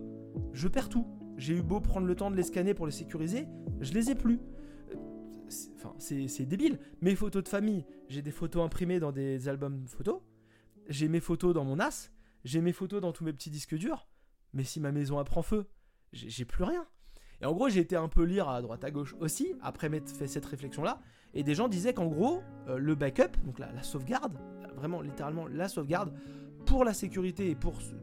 [0.52, 1.06] je perds tout.
[1.36, 3.46] J'ai eu beau prendre le temps de les scanner pour les sécuriser,
[3.80, 4.40] je les ai plus.
[5.76, 6.78] Enfin, c'est débile.
[7.00, 10.20] Mes photos de famille, j'ai des photos imprimées dans des albums photos.
[10.88, 12.10] J'ai mes photos dans mon NAS
[12.44, 14.08] j'ai mes photos dans tous mes petits disques durs,
[14.52, 15.66] mais si ma maison prend feu,
[16.12, 16.86] j'ai plus rien.
[17.40, 20.10] Et en gros, j'ai été un peu lire à droite à gauche aussi, après m'être
[20.10, 21.00] fait cette réflexion-là,
[21.32, 24.36] et des gens disaient qu'en gros, euh, le backup, donc la, sauvegarde,
[24.74, 26.12] vraiment littéralement la sauvegarde,
[26.66, 27.94] pour la sécurité et pour se,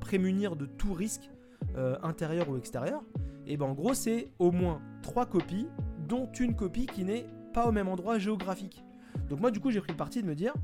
[0.00, 1.30] prémunir de tout risque
[1.76, 3.02] euh, intérieur ou extérieur,
[3.46, 5.66] et ben en gros, c'est au moins trois copies,
[6.06, 8.84] dont une copie qui n'est pas au même endroit géographique.
[9.28, 10.54] Donc moi, du coup, j'ai pris le parti de me dire,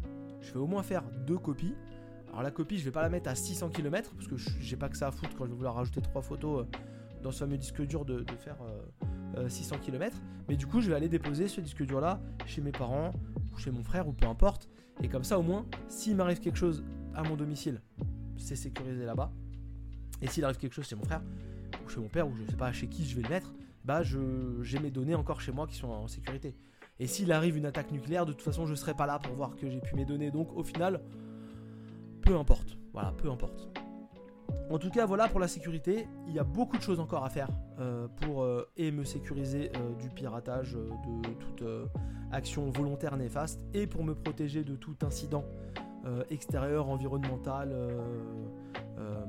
[0.41, 1.75] je vais au moins faire deux copies,
[2.37, 4.91] alors la copie, je vais pas la mettre à 600 km parce que j'ai pas
[4.91, 6.79] que ça à foutre quand je vais vouloir rajouter trois photos euh,
[7.23, 8.59] dans ce fameux disque dur de, faire
[9.49, 10.15] 600 euh, euh, km.
[10.47, 13.15] Mais du coup, je vais aller déposer ce disque dur là chez mes parents
[13.55, 14.69] ou chez mon frère ou peu importe.
[15.03, 16.85] Et comme ça, au moins, s'il m'arrive quelque chose
[17.15, 17.81] à mon domicile,
[18.37, 19.33] c'est sécurisé là-bas.
[20.21, 21.23] Et s'il arrive quelque chose chez mon frère
[21.87, 24.03] ou chez mon père ou je sais pas chez qui je vais le mettre, bah
[24.03, 26.55] j'ai mes données encore chez moi qui sont en sécurité.
[26.99, 29.57] Et s'il arrive une attaque nucléaire, de toute façon, je serai pas là pour voir
[29.57, 30.31] que j'ai pu mes données.
[30.31, 31.01] Donc au final,
[32.27, 32.77] peu importe.
[32.93, 33.69] Voilà, peu importe.
[34.69, 36.09] En tout cas, voilà pour la sécurité.
[36.27, 37.49] Il y a beaucoup de choses encore à faire
[37.79, 41.65] euh, pour euh, et me sécuriser euh, du piratage, de toute
[42.33, 45.45] action volontaire néfaste, et pour me protéger de tout incident
[46.31, 47.75] extérieur, environnemental,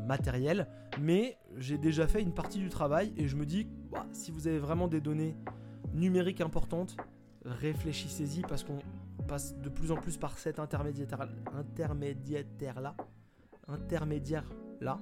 [0.06, 0.68] matériel.
[1.00, 4.48] Mais j'ai déjà fait une partie du travail et je me dis, bah, si vous
[4.48, 5.36] avez vraiment des données
[5.96, 6.96] numériques importantes,
[7.46, 8.78] réfléchissez-y parce qu'on
[9.28, 12.96] passe de plus en plus par cet intermédiaire, intermédiaire là.
[13.68, 14.46] Intermédiaire
[14.82, 14.98] là.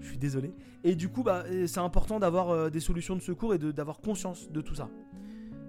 [0.00, 0.52] Je suis désolé.
[0.82, 4.50] Et du coup, bah, c'est important d'avoir euh, des solutions de secours et d'avoir conscience
[4.50, 4.90] de tout ça.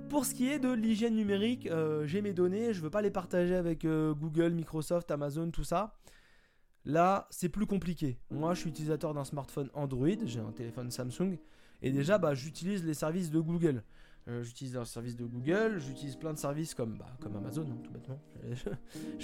[0.09, 3.11] Pour ce qui est de l'hygiène numérique, euh, j'ai mes données, je veux pas les
[3.11, 5.95] partager avec euh, Google, Microsoft, Amazon, tout ça.
[6.85, 8.19] Là, c'est plus compliqué.
[8.29, 11.37] Moi, je suis utilisateur d'un smartphone Android, j'ai un téléphone Samsung,
[11.81, 13.83] et déjà, bah, j'utilise les services de Google.
[14.27, 17.77] Euh, j'utilise un service de Google, j'utilise plein de services comme, bah, comme Amazon, hein,
[17.83, 18.19] tout bêtement.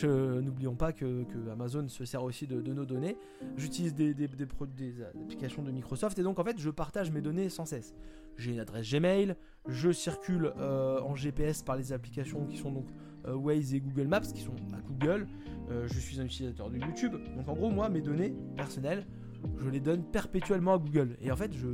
[0.42, 3.18] N'oublions pas que, Amazon se sert aussi de, nos données.
[3.58, 7.22] J'utilise des, des, des, des, applications de Microsoft et donc en fait je partage mes
[7.22, 7.96] données sans cesse.
[8.38, 9.36] J'ai une adresse Gmail,
[9.68, 12.88] je circule euh, en GPS par les applications qui sont donc
[13.26, 15.28] euh, Waze et Google Maps qui sont à Google.
[15.70, 17.16] je suis un utilisateur de YouTube.
[17.36, 19.08] Donc en gros moi mes données personnelles,
[19.58, 21.18] je les donne perpétuellement à Google.
[21.22, 21.68] Et en fait je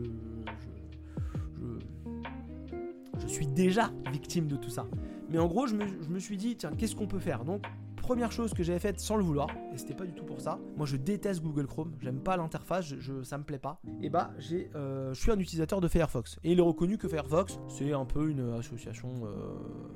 [3.27, 4.87] je suis déjà victime de tout ça.
[5.29, 7.43] Mais en gros, je me, suis dit, tiens, qu'est-ce qu'on peut faire?
[7.43, 7.65] Donc,
[7.97, 10.57] première chose que j'avais faite sans le vouloir, et c'était pas du tout pour ça.
[10.77, 13.81] Moi, je déteste Google Chrome, j'aime pas l'interface, je, ça me plaît pas.
[14.01, 16.39] Et bah, j'ai, euh, je suis un utilisateur de Firefox.
[16.45, 19.35] Et il est reconnu que Firefox, c'est un peu une association euh,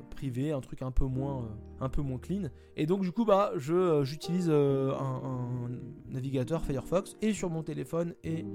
[0.09, 2.49] privée, un truc un peu moins, euh, un peu moins clean.
[2.75, 5.69] Et donc, du coup, bah, je, j'utilise un,
[6.09, 8.45] navigateur Firefox et sur mon téléphone et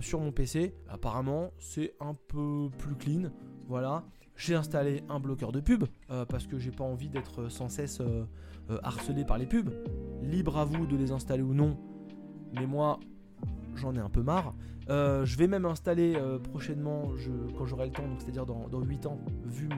[0.00, 0.74] sur mon PC.
[0.88, 3.30] Apparemment, c'est un peu plus clean.
[3.68, 4.02] Voilà.
[4.36, 8.00] J'ai installé un bloqueur de pub euh, parce que j'ai pas envie d'être sans cesse
[8.00, 8.24] euh,
[8.70, 9.70] euh, harcelé par les pubs.
[10.22, 11.76] Libre à vous de les installer ou non.
[12.54, 12.98] Mais moi,
[13.74, 14.54] j'en ai un peu marre.
[14.90, 17.12] Euh, je vais même installer euh, prochainement,
[17.56, 19.68] quand j'aurai le temps, c'est-à-dire dans, dans, 8 ans, vu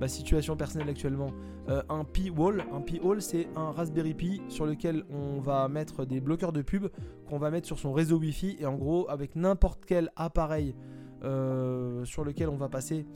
[0.00, 1.30] ma situation personnelle actuellement,
[1.68, 2.64] euh, un P-Wall.
[2.72, 6.88] Un P-Wall, c'est un Raspberry Pi sur lequel on va mettre des bloqueurs de pub
[7.28, 8.56] qu'on va mettre sur son réseau Wi-Fi.
[8.58, 10.74] Et en gros, avec n'importe quel appareil
[11.20, 13.06] sur lequel on va passer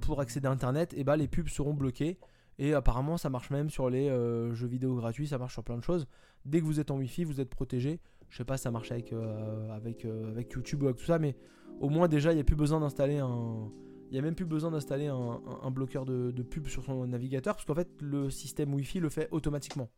[0.00, 2.18] pour accéder à Internet, et bah, les pubs seront bloquées.
[2.60, 4.08] Et apparemment, ça marche même sur les
[4.54, 6.06] jeux vidéo gratuits, ça marche sur plein de choses.
[6.44, 8.00] Dès que vous êtes en Wi-Fi, vous êtes protégé.
[8.30, 11.04] Je sais pas si ça marche avec, euh, avec, euh, avec YouTube ou avec tout
[11.04, 11.34] ça, mais
[11.80, 13.70] au moins déjà, il n'y a plus besoin d'installer un.
[14.10, 18.30] Même plus besoin d'installer un, bloqueur de, pub sur son navigateur, parce qu'en fait, le
[18.30, 19.90] système Wi-Fi le fait automatiquement.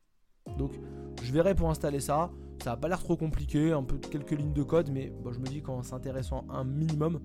[0.59, 0.73] Donc,
[1.23, 2.31] je verrai pour installer ça.
[2.63, 5.47] Ça n'a pas l'air trop compliqué, un peu quelques lignes de code, mais je me
[5.47, 7.21] dis qu'en s'intéressant un minimum,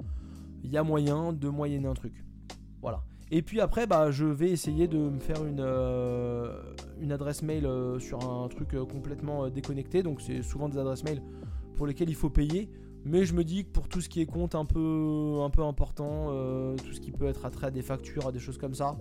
[0.64, 2.24] il y a moyen de moyenner un truc.
[2.82, 3.04] Voilà.
[3.32, 6.74] Et puis après, bah, je vais essayer de me faire une, euh,
[7.10, 10.04] adresse mail euh, sur un truc euh, complètement déconnecté.
[10.04, 11.22] Donc c'est souvent des adresses mail
[11.76, 12.70] pour lesquelles il faut payer.
[13.04, 15.64] Mais je me dis que pour tout ce qui est compte un peu, un peu
[15.64, 16.28] important,
[16.78, 18.98] tout ce qui peut être attrait à des factures, à des choses comme ça,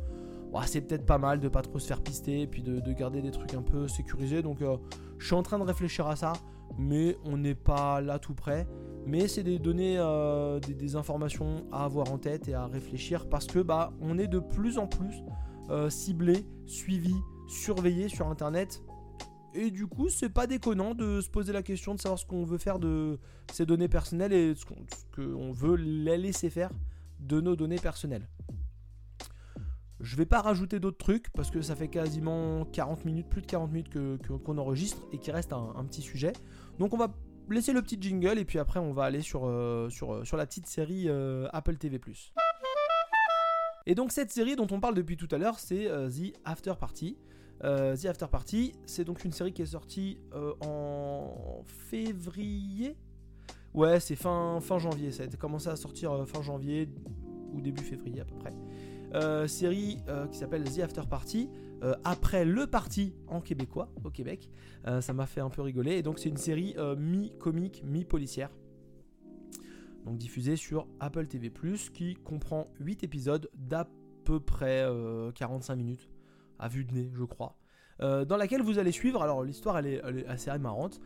[0.67, 3.23] c'est peut-être pas mal de pas trop se faire pister et puis de, de garder
[3.23, 4.43] des trucs un peu sécurisés.
[4.43, 4.59] Donc
[5.19, 6.33] je suis en train de réfléchir à ça,
[6.79, 8.67] mais on n'est pas là tout près.
[9.07, 13.47] Mais c'est des données, euh, des, informations à avoir en tête et à réfléchir parce
[13.47, 15.23] que bah on est de plus en plus
[15.71, 17.15] euh, ciblé, suivi,
[17.47, 18.83] surveillé sur Internet.
[19.53, 22.45] Et du coup, c'est pas déconnant de se poser la question de savoir ce qu'on
[22.45, 23.21] veut faire de
[23.53, 26.71] ces données personnelles et ce qu'on veut les laisser faire
[27.21, 28.29] de nos données personnelles.
[30.05, 33.47] Je vais pas rajouter d'autres trucs parce que ça fait quasiment 40 minutes, plus de
[33.47, 33.89] 40 minutes
[34.45, 36.35] qu'on enregistre et qu'il reste un, petit sujet.
[36.79, 37.15] Donc on va
[37.49, 40.37] laisser le petit jingle et puis après on va aller sur, euh, sur, euh, sur
[40.37, 41.97] la petite série euh, Apple TV⁇
[43.87, 47.17] Et donc cette série dont on parle depuis tout à l'heure, c'est The After Party.
[47.63, 50.19] The After Party, c'est donc une série qui est sortie
[50.61, 52.99] en février.
[53.73, 56.91] Ouais, c'est fin, fin janvier, ça a commencé à sortir fin janvier
[57.55, 58.53] ou début février à peu près.
[59.15, 61.49] Euh, série euh, qui s'appelle The After Party,
[61.85, 64.51] euh, après le parti en québécois, au Québec.
[65.01, 65.93] ça m'a fait un peu rigoler.
[65.93, 68.51] Et donc c'est une série mi-comique, mi-policière.
[70.05, 71.49] Donc diffusée sur Apple TV⁇
[71.93, 73.89] qui comprend 8 épisodes d'à
[74.25, 74.87] peu près
[75.35, 76.11] 45 minutes,
[76.59, 77.57] à vue de nez, je crois.
[78.01, 81.01] dans laquelle vous allez suivre, alors l'histoire elle, est, assez marrante,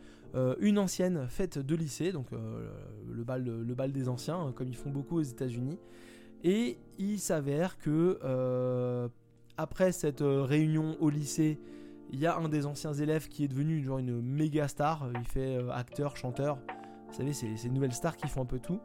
[0.59, 4.89] une ancienne fête de lycée, donc le, bal, le bal des anciens, comme ils font
[4.89, 5.79] beaucoup aux États-Unis,
[6.43, 9.07] et il s'avère que euh,
[9.57, 11.59] après cette euh, réunion au lycée,
[12.11, 15.09] il y a un des anciens élèves qui est devenu genre une méga star.
[15.15, 16.57] Il fait euh, acteur, chanteur.
[17.07, 18.79] Vous savez, c'est ces nouvelles stars qui font un peu tout.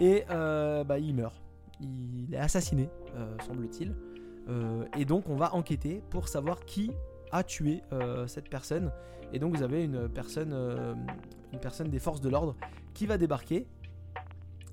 [0.00, 1.40] Et bah, il meurt.
[1.80, 2.88] Il est assassiné,
[3.46, 3.94] semble-t-il.
[4.98, 6.90] et donc on va enquêter pour savoir qui
[7.30, 7.80] a tué
[8.26, 8.92] cette personne.
[9.32, 10.52] Et donc vous avez une personne,
[11.52, 12.56] une personne des forces de l'ordre
[12.92, 13.66] qui va débarquer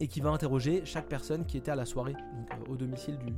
[0.01, 3.33] et qui va interroger chaque personne qui était à la soirée, euh, au domicile du,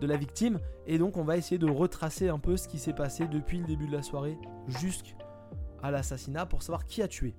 [0.00, 0.58] de la victime.
[0.86, 3.64] Et donc on va essayer de retracer un peu ce qui s'est passé depuis le
[3.64, 4.36] début de la soirée
[4.66, 5.14] jusqu'à
[5.90, 7.34] l'assassinat pour savoir qui a tué.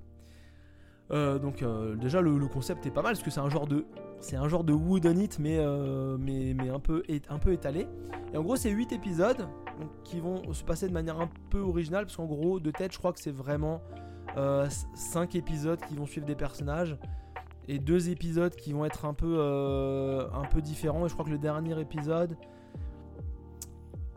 [1.12, 3.86] Euh, donc euh, déjà le, concept est pas mal parce que c'est un genre de
[4.22, 5.60] c'est un genre de wooden it mais,
[6.18, 7.88] mais, mais un, peu, un peu étalé.
[8.34, 9.50] Et en gros c'est 8 épisodes
[10.06, 13.00] qui vont se passer de manière un peu originale parce qu'en gros de tête je
[13.00, 13.82] crois que c'est vraiment
[14.38, 16.96] 5 épisodes qui vont suivre des personnages
[17.72, 21.06] et deux épisodes qui vont être un peu, euh, un peu différents.
[21.06, 22.36] Et je crois que le dernier épisode,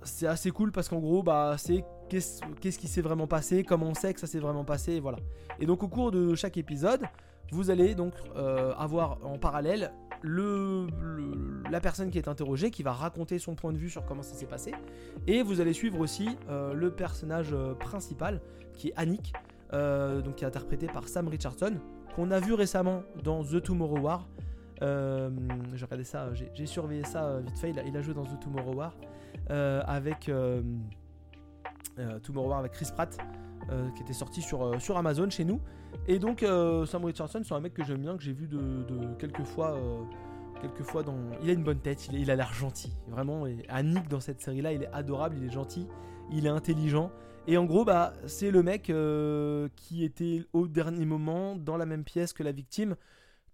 [0.03, 3.95] c'est assez cool parce qu'en gros, bah, c'est qu'est-ce, qui s'est vraiment passé, comment on
[3.95, 5.19] sait que ça s'est vraiment passé, et voilà.
[5.61, 7.03] Et donc au cours de chaque épisode,
[7.53, 10.89] vous allez donc euh, avoir en parallèle le,
[11.71, 14.35] la personne qui est interrogée qui va raconter son point de vue sur comment ça
[14.35, 14.73] s'est passé.
[15.29, 18.41] Et vous allez suivre aussi euh, le personnage principal
[18.73, 19.33] qui est Annick,
[19.73, 21.79] donc qui est interprété par Sam Richardson,
[22.15, 24.29] qu'on a vu récemment dans The Tomorrow War.
[24.83, 25.31] Euh,
[25.75, 27.71] j'ai regardé ça, j'ai surveillé ça euh, vite fait.
[27.87, 28.95] Il a, joué dans The Tomorrow War
[29.51, 30.31] euh, avec
[32.23, 33.17] Tomorrow War avec Chris Pratt.
[33.97, 35.61] qui était sorti sur, sur Amazon chez nous.
[36.09, 36.45] Et donc
[36.87, 39.77] Sam Richardson, c'est un mec que j'aime bien, que j'ai vu de, quelques fois.
[40.61, 41.17] quelques fois dans...
[41.43, 42.93] Il a une bonne tête, il, a l'air gentil.
[43.09, 45.87] Vraiment, et Annick dans cette série-là, il est adorable, il est gentil,
[46.31, 47.11] il est intelligent.
[47.47, 51.85] Et en gros, bah, c'est le mec euh, qui était au dernier moment dans la
[51.85, 52.97] même pièce que la victime,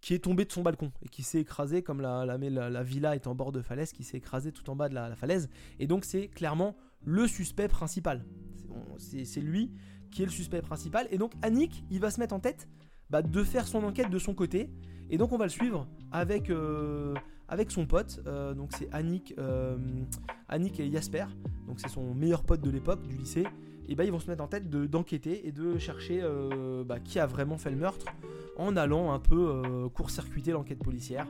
[0.00, 3.26] qui est tombé de son balcon et qui s'est écrasé, comme la, la, villa est
[3.26, 5.50] en bord de falaise, qui s'est écrasé tout en bas de la, falaise.
[5.80, 8.24] Et donc, c'est clairement le suspect principal.
[8.98, 9.72] C'est lui
[10.12, 11.08] qui est le suspect principal.
[11.10, 12.68] Et donc, Annick, il va se mettre en tête
[13.10, 14.70] bah, de faire son enquête de son côté.
[15.10, 17.14] Et donc, on va le suivre avec, euh,
[17.48, 18.20] avec son pote.
[18.26, 21.26] Euh, donc, c'est Annick et Jasper.
[21.66, 23.46] Donc, c'est son meilleur pote de l'époque, du lycée.
[23.90, 26.22] Et bah ils vont se mettre en tête d'enquêter et de chercher
[26.86, 28.06] bah, qui a vraiment fait le meurtre
[28.56, 31.26] en allant un peu court-circuiter l'enquête policière,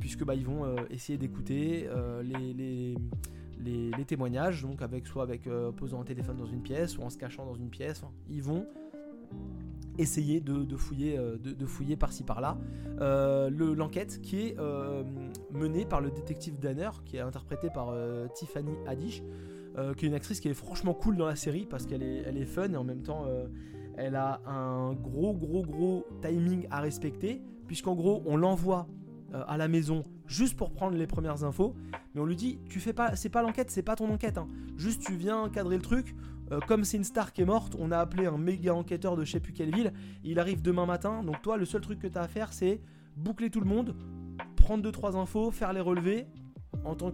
[0.00, 1.88] puisque bah, ils vont essayer d'écouter
[2.22, 2.96] les,
[3.60, 7.18] les, témoignages, donc avec soit avec posant un téléphone dans une pièce ou en se
[7.18, 8.02] cachant dans une pièce.
[8.30, 8.66] ils vont
[9.98, 12.56] essayer de, fouiller, euh, de, fouiller par-ci par-là.
[13.00, 15.04] Euh, l'enquête qui est euh,
[15.50, 17.94] menée par le détective Danner, qui est interprété par
[18.34, 19.22] Tiffany Haddish,
[19.96, 22.36] qui est une actrice qui est franchement cool dans la série parce qu'elle est, elle
[22.36, 23.26] est fun et en même temps
[23.96, 28.86] elle a un gros gros gros timing à respecter, puisqu'en gros on l'envoie
[29.32, 31.74] à la maison juste pour prendre les premières infos,
[32.14, 34.48] mais on lui dit tu fais pas, c'est pas l'enquête, c'est pas ton enquête, hein.
[34.76, 36.14] juste tu viens cadrer le truc,
[36.52, 39.24] euh, comme c'est une star qui est morte, on a appelé un méga enquêteur de
[39.24, 39.92] je sais plus quelle ville.
[40.22, 41.22] Il arrive demain matin.
[41.22, 42.80] Donc toi, le seul truc que tu as à faire, c'est
[43.16, 43.96] boucler tout le monde,
[44.56, 46.26] prendre 2-3 infos, faire les relevés
[46.84, 47.10] en tant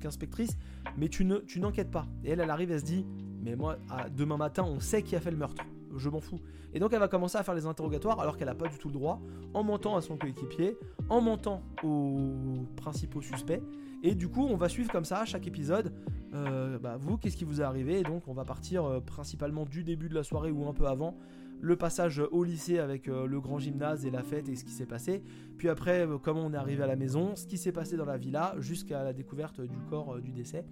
[0.00, 0.54] qu'inspectrice.
[0.54, 2.06] Que, mais tu ne tu n'enquêtes pas.
[2.24, 3.06] Et elle, elle arrive, elle se dit,
[3.42, 3.78] mais moi,
[4.16, 5.64] demain matin, on sait qui a fait le meurtre.
[5.96, 6.40] Je m'en fous.
[6.72, 8.88] Et donc elle va commencer à faire les interrogatoires alors qu'elle n'a pas du tout
[8.88, 9.20] le droit,
[9.54, 13.60] en mentant à son coéquipier, en mentant aux principaux suspects.
[14.02, 15.92] Et du coup, on va suivre comme ça chaque épisode.
[16.32, 18.00] Euh, bah, vous, qu'est-ce qui vous est arrivé?
[18.00, 20.86] Et donc, on va partir euh, principalement du début de la soirée ou un peu
[20.86, 21.16] avant.
[21.60, 24.72] Le passage au lycée avec euh, le grand gymnase et la fête et ce qui
[24.72, 25.22] s'est passé.
[25.58, 28.16] Puis après, comment on est arrivé à la maison, ce qui s'est passé dans la
[28.16, 30.64] villa jusqu'à la découverte du corps du décès.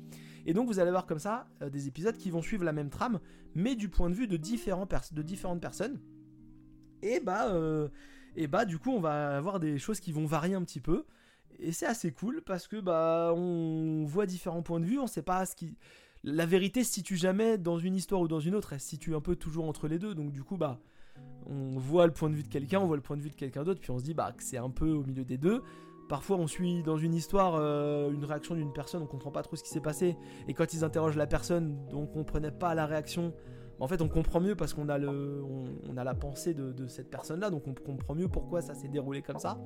[0.47, 3.20] Et donc, vous allez voir comme ça des épisodes qui vont suivre la même trame,
[3.55, 6.01] mais du point de vue de, de différentes personnes.
[7.03, 7.53] Et bah,
[8.34, 11.05] et bah, du coup, on va avoir des choses qui vont varier un petit peu
[11.59, 15.22] et c'est assez cool parce que bah on voit différents points de vue, on sait
[15.22, 15.76] pas ce qui
[16.29, 19.14] la vérité se situe jamais dans une histoire ou dans une autre, elle se situe
[19.14, 20.14] un peu toujours entre les deux.
[20.14, 20.81] Donc du coup bah
[21.47, 23.35] on voit le point de vue de quelqu'un, on voit le point de vue de
[23.35, 25.62] quelqu'un d'autre, puis on se dit bah que c'est un peu au milieu des deux.
[26.09, 29.57] Parfois on suit dans une histoire euh, une réaction d'une personne, on comprend pas trop
[29.57, 30.16] ce qui s'est passé,
[30.47, 33.35] et quand ils interrogent la personne dont on comprenait pas la réaction,
[33.81, 37.74] en fait, on comprend mieux parce qu'on a, la pensée de, cette personne-là, donc on
[37.74, 39.59] comprend mieux pourquoi ça s'est déroulé comme ça.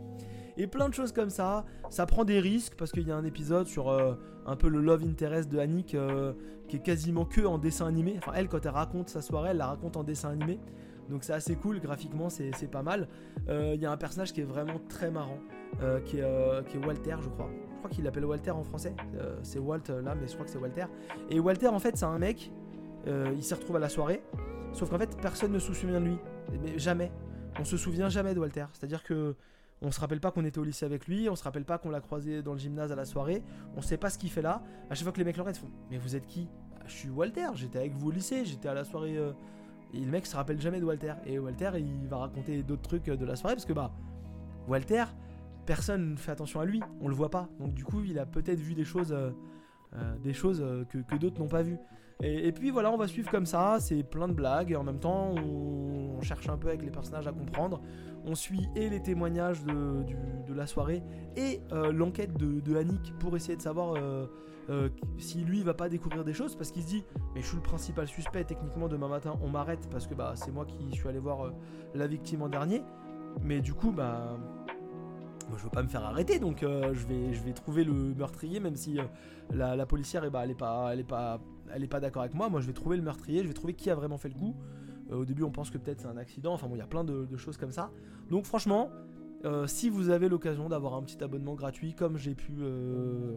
[0.57, 1.65] Et plein de choses comme ça.
[1.89, 4.81] Ça prend des risques parce qu'il y a un épisode sur euh, un peu le
[4.81, 6.35] love interest de Annick euh,
[6.69, 8.17] qui est quasiment que en dessin animé.
[8.19, 10.61] Enfin, elle, quand elle raconte sa soirée, elle la raconte en dessin animé.
[11.09, 13.09] Donc c'est assez cool, graphiquement c'est pas mal.
[13.49, 15.41] Euh, il y a un personnage qui est vraiment très marrant,
[16.05, 17.51] qui, est, qui, est, Walter je crois.
[17.73, 18.95] Je crois qu'il l'appelle Walter en français.
[19.43, 20.85] c'est Walt là, mais je crois que c'est Walter.
[21.29, 22.53] Et Walter en fait c'est un mec
[23.07, 24.23] euh, il s'y retrouve à la soirée.
[24.73, 26.19] Sauf qu'en fait, personne ne se souvient de lui.
[26.63, 27.13] Mais jamais.
[27.59, 28.67] On se souvient jamais de Walter.
[28.73, 29.37] C'est-à-dire que
[29.83, 31.91] on se rappelle pas qu'on était au lycée avec lui, on se rappelle pas qu'on
[31.91, 33.43] l'a croisé dans le gymnase à la soirée,
[33.77, 34.63] on sait pas ce qu'il fait là.
[34.89, 36.49] À chaque fois que les mecs le regardent, font Mais vous êtes qui?
[36.71, 39.19] Bah, Je suis Walter, j'étais avec vous au lycée, j'étais à la soirée.
[39.19, 39.33] Euh.
[39.93, 41.15] Et le mec se rappelle jamais de Walter.
[41.27, 43.93] Et Walter, il va raconter d'autres trucs de la soirée parce que bah,
[44.69, 45.05] Walter,
[45.67, 47.49] personne ne fait attention à lui, on le voit pas.
[47.59, 49.33] Donc du coup, il a peut-être vu des choses, euh,
[50.23, 51.79] des choses que, que d'autres n'ont pas vues.
[52.25, 55.01] Et, puis voilà, on va suivre comme ça, c'est plein de blagues, et en même
[55.01, 57.81] temps, on, cherche un peu avec les personnages à comprendre.
[58.25, 61.03] On suit et les témoignages de, la soirée,
[61.37, 64.27] et euh, l'enquête de, de, Annick pour essayer de savoir euh,
[64.71, 67.05] euh, si lui va pas découvrir des choses, parce qu'il se dit,
[67.35, 70.53] mais je suis le principal suspect, techniquement demain matin on m'arrête, parce que bah, c'est
[70.53, 71.53] moi qui suis allé voir
[71.95, 72.83] la victime en dernier.
[73.43, 74.39] Mais du coup, bah
[75.57, 78.77] je veux pas me faire arrêter, donc je, vais, je vais trouver le meurtrier, même
[78.77, 78.99] si
[79.51, 81.41] la, policière, eh bah, elle est pas, elle est pas,
[81.73, 83.75] elle est pas d'accord avec moi, moi je vais trouver le meurtrier, je vais trouver
[83.75, 84.57] qui a vraiment fait le coup.
[85.11, 86.87] Euh, au début on pense que peut-être c'est un accident, enfin bon il y a
[86.87, 87.91] plein de, choses comme ça.
[88.31, 88.91] Donc franchement,
[89.45, 93.37] euh, si vous avez l'occasion d'avoir un petit abonnement gratuit comme j'ai pu euh,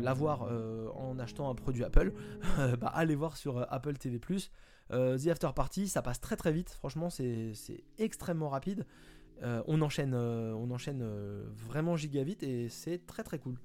[0.00, 0.48] l'avoir
[0.96, 2.12] en achetant un produit Apple,
[2.80, 4.18] bah, allez voir sur Apple TV⁇
[4.90, 7.52] The After Party, ça passe très très vite, franchement c'est
[7.98, 8.86] extrêmement rapide.
[9.42, 11.04] on enchaîne, on enchaîne
[11.68, 13.58] vraiment giga vite et c'est très très cool.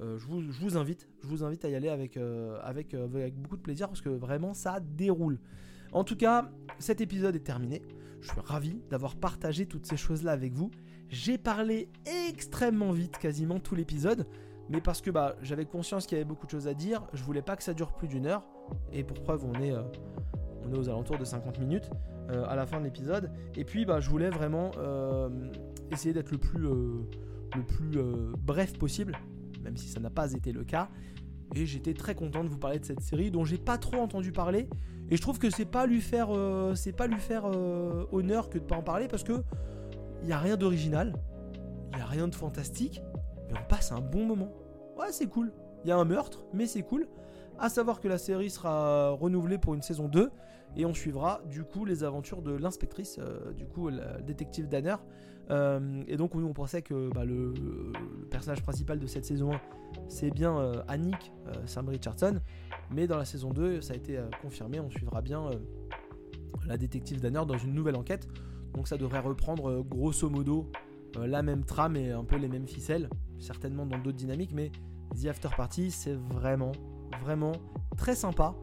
[0.00, 3.56] Euh, je, vous, invite, je vous invite à y aller avec, euh, euh, avec, beaucoup
[3.56, 5.38] de plaisir parce que vraiment ça déroule.
[5.92, 7.82] En tout cas, cet épisode est terminé.
[8.20, 10.70] Je suis ravi d'avoir partagé toutes ces choses-là avec vous.
[11.08, 11.88] J'ai parlé
[12.28, 14.26] extrêmement vite, quasiment tout l'épisode,
[14.68, 17.06] mais parce que bah, j'avais conscience qu'il y avait beaucoup de choses à dire.
[17.12, 18.44] Je voulais pas que ça dure plus d'une heure.
[18.92, 19.72] Et pour preuve, on est,
[20.64, 21.90] on est aux alentours de 50 minutes
[22.28, 23.30] à la fin de l'épisode.
[23.54, 24.72] Et puis, bah, je voulais vraiment
[25.92, 27.98] essayer d'être le plus, le plus
[28.38, 29.18] bref possible
[29.64, 30.88] même si ça n'a pas été le cas.
[31.54, 34.32] Et j'étais très content de vous parler de cette série dont j'ai pas trop entendu
[34.32, 34.68] parler.
[35.10, 38.58] Et je trouve que c'est pas lui faire, euh, pas lui faire euh, honneur que
[38.58, 39.42] de pas en parler parce que
[40.22, 41.14] il y a rien d'original,
[41.92, 43.02] il y a rien de fantastique,
[43.50, 44.52] mais on passe un bon moment.
[44.98, 45.52] Ouais, c'est cool.
[45.84, 47.06] Il y a un meurtre, mais c'est cool.
[47.58, 50.30] À savoir que la série sera renouvelée pour une saison 2
[50.76, 54.96] et on suivra du coup les aventures de l'inspectrice, euh, du coup la détective Danner.
[55.50, 59.52] Euh, et donc nous on pensait que bah, le, le personnage principal de cette saison
[59.52, 59.60] 1
[60.08, 62.40] c'est bien euh, Annick euh, Sam Richardson,
[62.90, 65.50] mais dans la saison 2 ça a été confirmé, on suivra bien
[66.66, 68.28] la détective Danner dans une nouvelle enquête.
[68.74, 70.70] Donc ça devrait reprendre grosso modo
[71.16, 74.72] la même trame et un peu les mêmes ficelles, certainement dans d'autres dynamiques, mais
[75.20, 76.72] The After Party c'est vraiment,
[77.20, 77.52] vraiment
[77.96, 78.54] très sympa.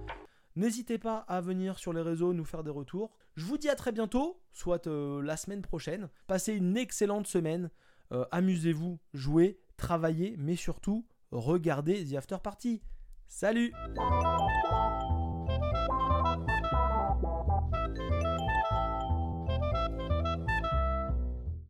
[0.58, 3.12] N'hésitez pas à venir sur les réseaux nous faire des retours.
[3.36, 6.10] Je vous dis à très bientôt, soit euh, la semaine prochaine.
[6.28, 7.70] Passez une excellente semaine.
[8.12, 12.82] Euh, Amusez-vous, jouez, travaillez, mais surtout, regardez The After Party.
[13.28, 13.72] Salut